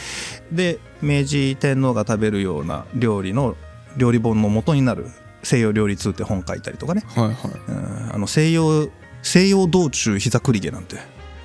[0.50, 3.54] で明治天皇が食べるような料理の
[3.96, 5.08] 料理本の元になる
[5.42, 7.36] 西洋料理通って本書いたりとかね、はいはい。
[7.68, 8.88] うんあの西洋
[9.24, 10.96] 西洋道中膝栗毛なんて。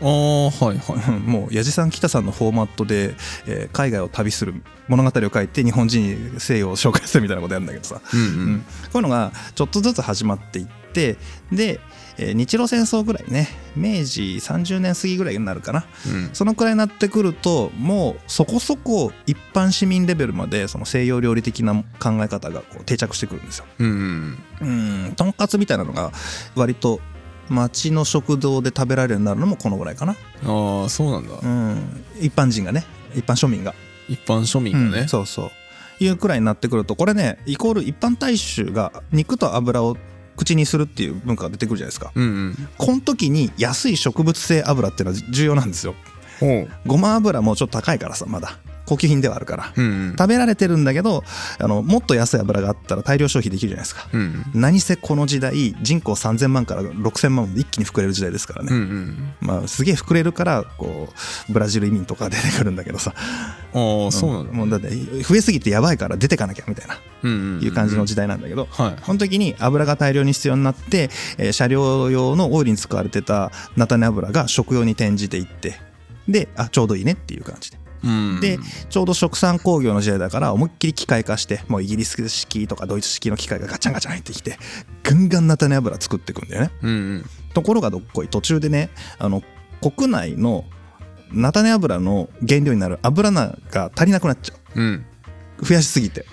[0.02, 1.20] ああはいはい。
[1.20, 3.16] もう矢地さん北さんのフォーマットで、
[3.48, 4.54] えー海外を旅する
[4.88, 8.54] 物語を書いて日本人に西洋を紹介するみたいなことやるんだけどさ、うんううん。
[8.56, 11.18] んこういうのがちょっとずつ始まっていって
[11.52, 11.80] で、
[12.18, 15.86] えー日露戦争ぐらいね明治30年過ぎぐらいになるかな。
[16.08, 16.30] うん。
[16.34, 23.66] そのくらいになってくるともうそこそこ一般市民レベルまでその西洋料理的な考え方がこう定着してくるんですよ。
[23.80, 25.08] うんうん。
[25.08, 25.14] うん。
[25.16, 26.12] とんかつみたいなのが
[26.56, 27.02] 割と
[27.50, 30.16] 町の食堂で食べられるようになるのもこのぐらいかな。
[30.46, 32.86] ああそうなんだ、うん、一般人がね。
[33.16, 33.74] 一般庶民が、
[34.08, 35.52] 一般庶民がね、うんそうそう。
[36.00, 39.98] いうくらいになってくるとこれねイコール一般大衆が肉と油を
[40.38, 42.14] 口にするっていう文化が出てくるじゃないですか。
[42.16, 42.70] うんうん。
[42.78, 45.96] この時に安い植物性油っていうのは重要なんですよ。
[46.86, 48.58] ごま油もちょっと高いからさまだ
[48.90, 49.74] 高級品ではあるから。
[49.78, 50.16] うんうん。
[50.18, 51.24] 食べられてるんだけど
[51.60, 54.08] あのもっと安い油があったら大量消費できるじゃないですか。
[54.12, 59.34] うん何せこの時代人口3000万から6000万まで一気に膨れる時代ですからね、うんうん。
[59.42, 61.10] まあすげえ膨れるからこ
[61.48, 63.14] うブラジル移民とか出てくるんだけどさ。
[63.16, 64.90] ああそうなんだ、もうだって
[65.22, 66.98] 増えすぎてやばいから出てかなきゃみたいな。
[67.22, 69.02] うんうんんいう感じの時代なんだけど、はい。
[69.02, 75.76] この時に油が大量に必要になって、えー車両用のオイルに使われてた菜種油が食用に転じていって
[76.28, 77.78] であちょうどいいねっていう感じで。
[77.78, 77.89] うん
[78.40, 84.58] でちょうど食産工業の時代だから思いっきり機械化してもうイギリス式とかドイツ式の機械がガチャンガチャン入ってきて
[85.04, 86.72] ガンガン菜種油作っていくんだよね。
[86.82, 87.26] うんうん。
[87.54, 89.42] ところがどっこい途中でねあの
[89.82, 90.66] 国内の
[91.32, 94.82] 菜種油の原料になる油菜が足りなくなっちゃう。
[94.82, 95.06] ん。
[95.60, 96.26] う増やしすぎて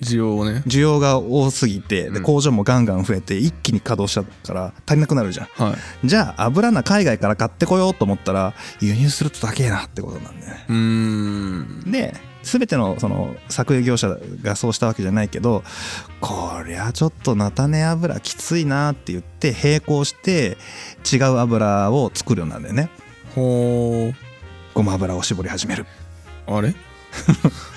[0.00, 0.62] 需要をね。
[0.66, 2.22] 需要が多すぎてでうん。
[2.22, 5.46] 工場もガンガン増えて一気に稼働したから足りなくなるじゃん。
[5.62, 6.06] はい。
[6.06, 10.64] じゃあ油菜海外から買ってこようと思ったら輸入すると高えなってことなんだよね。
[10.68, 11.90] うーん。
[11.90, 15.64] で全てのその作油業者がそうしたわけじゃないけど
[16.20, 20.56] こりゃちょっと菜種油きついなって言って並行して
[21.12, 22.90] 違う油を作るようになるんだよね。
[23.34, 24.12] ほ
[24.74, 25.86] ごま油を絞り始める。
[26.46, 26.72] うあれ？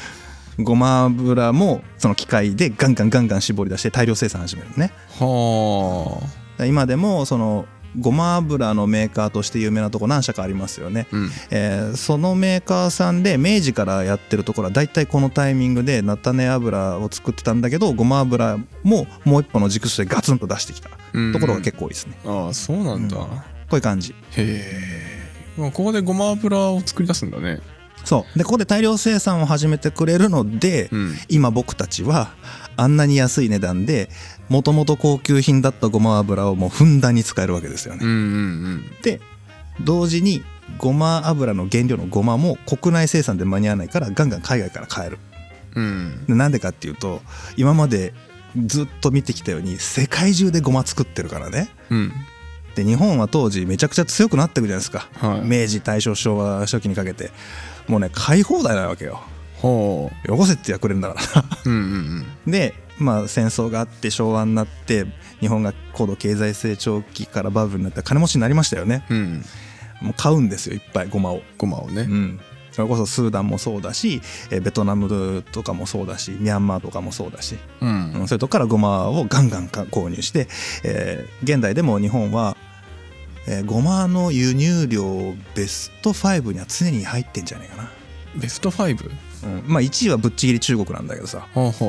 [0.60, 4.91] ごま油もその機械でガンガンガンガン絞り出して大量生産始めるのね。
[5.20, 6.22] は
[6.60, 7.66] あ今でもその
[7.97, 11.30] ごま油のメーカーとして有名なとこ何社かありますよね、うん。
[11.49, 21.34] えーそのメーカーさんで明治からやってるところは大体このタイミングで菜種油を作ってたんだけどごま油ももう一歩の軸としてガツンと出してきたうん。
[21.34, 23.28] ところが結構多いですね、ああそうなんだ、うん。
[23.28, 23.34] こ
[23.72, 24.12] ういう感じ。
[24.12, 27.60] へえまあここでごま油を作り出すんだね
[28.10, 28.38] そう。
[28.39, 31.16] でここで大量生産を始めてくれるので、うん。
[31.30, 32.32] 今僕たちは
[32.76, 34.10] あんなに安い値段で
[34.49, 39.22] もともと高級品だったごま油をもうふんだんに使えるわけですよね、うんうんで
[39.82, 40.43] 同時に
[40.78, 45.20] ごま油の原料のごまも国内生産で間に合わないからガンガン海外から買える。
[45.76, 46.26] うん。
[46.28, 47.22] なんでかっていうと
[47.55, 48.14] 今まで
[48.66, 51.70] ずっと見てきたように世界中でごま作ってるからね。
[51.89, 52.12] うん。
[52.76, 55.47] で日本は当時めちゃくちゃ強くなってくじゃないですか、はい。
[55.47, 57.32] 明治大正昭和初期にかけて
[57.90, 59.20] もうね買い放題なわけよ。
[59.58, 62.52] ほよこせってやくれるんだからううんうん。
[62.52, 65.06] でまあ戦争があって昭和になって
[65.42, 69.06] 日本が高度経済成長期からバブルになって金持ちになりましたよね。
[69.10, 69.46] うんうん。
[70.02, 71.42] もう買うんですよいっぱいごまを。
[71.58, 72.04] ごまをね。
[72.04, 72.40] うん。
[72.72, 74.22] それこそスーダンもそうだし
[74.52, 78.14] えベトナムとかもそうだしミャンマーとかもそうだし、うん。
[78.14, 80.48] うんそういうとこからごまをガンガンか購入して、
[80.84, 82.56] えー現代でも日本は、
[83.52, 87.91] えーごまの輸入量ベスト5には常に入ってんじゃないかな、
[88.36, 89.10] ベスト 5?
[89.41, 91.47] うん、まあ1位はぶっちぎり中国なんだけどさ。
[91.56, 91.82] 圧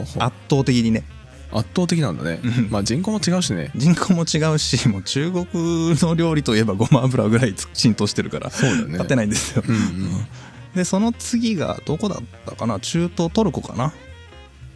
[0.48, 1.04] 倒的にね。
[1.52, 2.40] 圧倒的なんだね。
[2.42, 2.70] うん。
[2.70, 3.72] まあ人口も違うしね。
[3.74, 8.92] 人口も違うしもう中国の料理といえばごま油ぐらい浸透してるからそうだよね。
[8.92, 10.26] 勝てないんですよ、うんうん。
[10.74, 12.78] でその次がどこだったかな？
[12.78, 13.92] 中東トルコかな？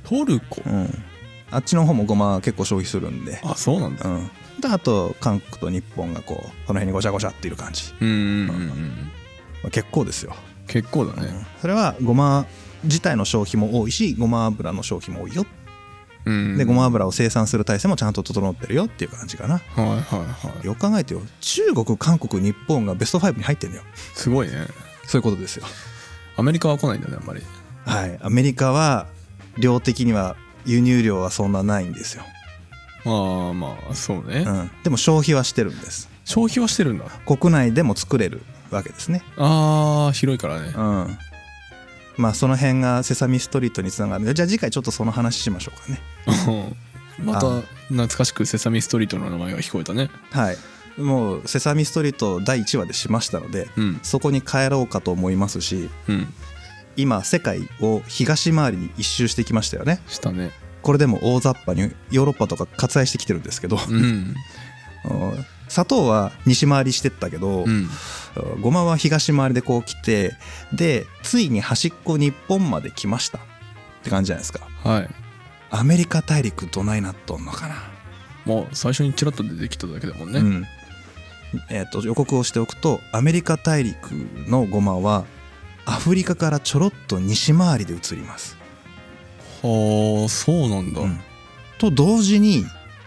[0.03, 0.61] トルコ？
[0.67, 1.04] うん
[1.55, 3.41] あっちの方もごま結構消費するんで。
[3.43, 4.09] あそうなんだ。
[4.09, 4.31] うん。
[4.61, 9.11] であと韓国と日本がこうこの辺にごちゃごちゃっている感じ、うんうんうんうん
[9.63, 10.35] まあ結構ですよ。
[10.67, 11.29] 結構だね。
[11.61, 12.47] それはごま
[12.85, 15.47] 自体の消費も多いしごま油の消費も多いよ。
[16.25, 16.57] うん。
[16.57, 19.59] でごま油を生産する体制もちゃんと整ってるよっていう感じかな。
[19.59, 20.67] はいはいはい。
[20.67, 21.23] よく考えてよ。
[21.41, 23.83] 中国韓国日本がベスト5に入ってんだよ。
[24.15, 24.67] すごいね。
[25.07, 25.65] そういうことですよ。
[26.37, 27.43] アメリカは来ないんだねあんまり。
[27.87, 28.19] はい。
[28.23, 29.07] アメリカは
[29.59, 30.37] 量的には
[30.67, 32.25] 輸入量はそんなないんですよ、
[33.05, 36.09] ああまあそうね、うん、でも消費はしてるんです。
[36.25, 37.05] 消費はしてるんだ。
[37.27, 39.23] 国内でも作れるわけですね。
[39.37, 40.73] ああ広いからね。
[40.75, 41.19] うん。
[42.17, 46.01] まあその辺がセサミストリートにつながるのでじゃあ次回ちょっとその話しましょうかね。
[47.23, 50.11] また懐かしくセサミストリートの名前が聞こえたね。
[50.31, 50.57] はい。
[51.01, 54.01] もうセサミストリート第1話でしましたのでうん。
[54.03, 56.33] そこに帰ろうかと思いますしうん
[56.97, 60.01] 今世界を東回りに一周してきましたよね。
[60.09, 60.51] したね。
[60.83, 63.79] これでも大雑把にヨーロッパとか割愛してきてるんですけど。
[63.89, 64.35] うん。
[65.05, 67.89] うん砂糖は西回りしてったけど、うん。
[68.61, 70.37] ごまは東回りでこう来て
[70.73, 73.39] でついに端っこ日本まで来ました。
[73.39, 73.41] っ
[74.05, 74.69] て感じじゃないですか。
[74.85, 75.09] はい。
[75.71, 77.75] アメリカ大陸どないなっとんのかな、
[78.45, 80.65] もう最初にちらっと出てきただけだもんね、うん。
[81.71, 84.13] えー、と予告をしておくとアメリカ大陸
[84.49, 85.25] のゴマは
[85.87, 88.57] アフリカからちょろっと西回りで移ります。
[89.63, 91.21] はあそうなんだ、うん。
[91.79, 92.65] と同時に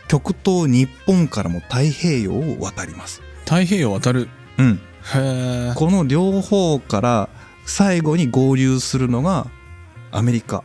[0.08, 3.22] 極東日本からも太平洋を渡ります。
[3.46, 4.30] 太平洋渡る。
[4.58, 4.80] うん、
[5.16, 5.74] へえ。
[5.76, 7.30] この両方から
[7.66, 9.48] 最後に合流するのが
[10.12, 10.64] アメリカ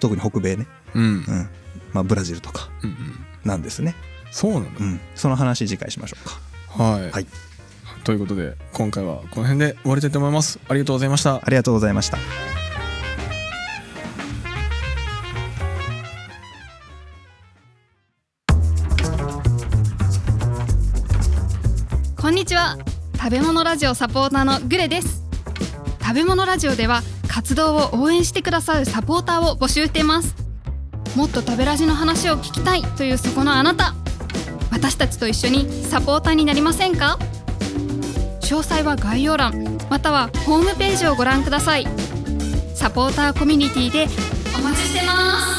[0.00, 1.04] 特に北米ね、うん。
[1.04, 1.48] うん。
[1.92, 2.96] まあ、ブラジルとかうんうん。
[3.44, 3.94] なんですね、
[4.30, 4.70] そうなんだ。
[4.80, 6.84] うん、その話次回しましょうか。
[6.84, 7.26] はい、はい
[8.04, 10.60] ということで今回はこの辺で終わりたいと思います。
[10.68, 11.36] ありがとうございました。
[11.36, 12.18] ありがとうございました。
[22.20, 22.78] こんにちは。
[23.16, 25.22] 食べ物ラジオサポーターのグレです。
[26.00, 30.34] 食べ物ラジオでは活動を応援してくださるサポーターを募集しています。
[31.16, 33.94] もっと食べラジの話を聞きたいというそこのあなた。
[34.70, 37.18] 私たちと一緒にサポーターになりませんか？
[38.44, 41.86] 詳細は概要欄またはホームページをご覧ください。
[42.74, 44.06] サポーターコミュニティで
[44.58, 45.53] お待ちしてます。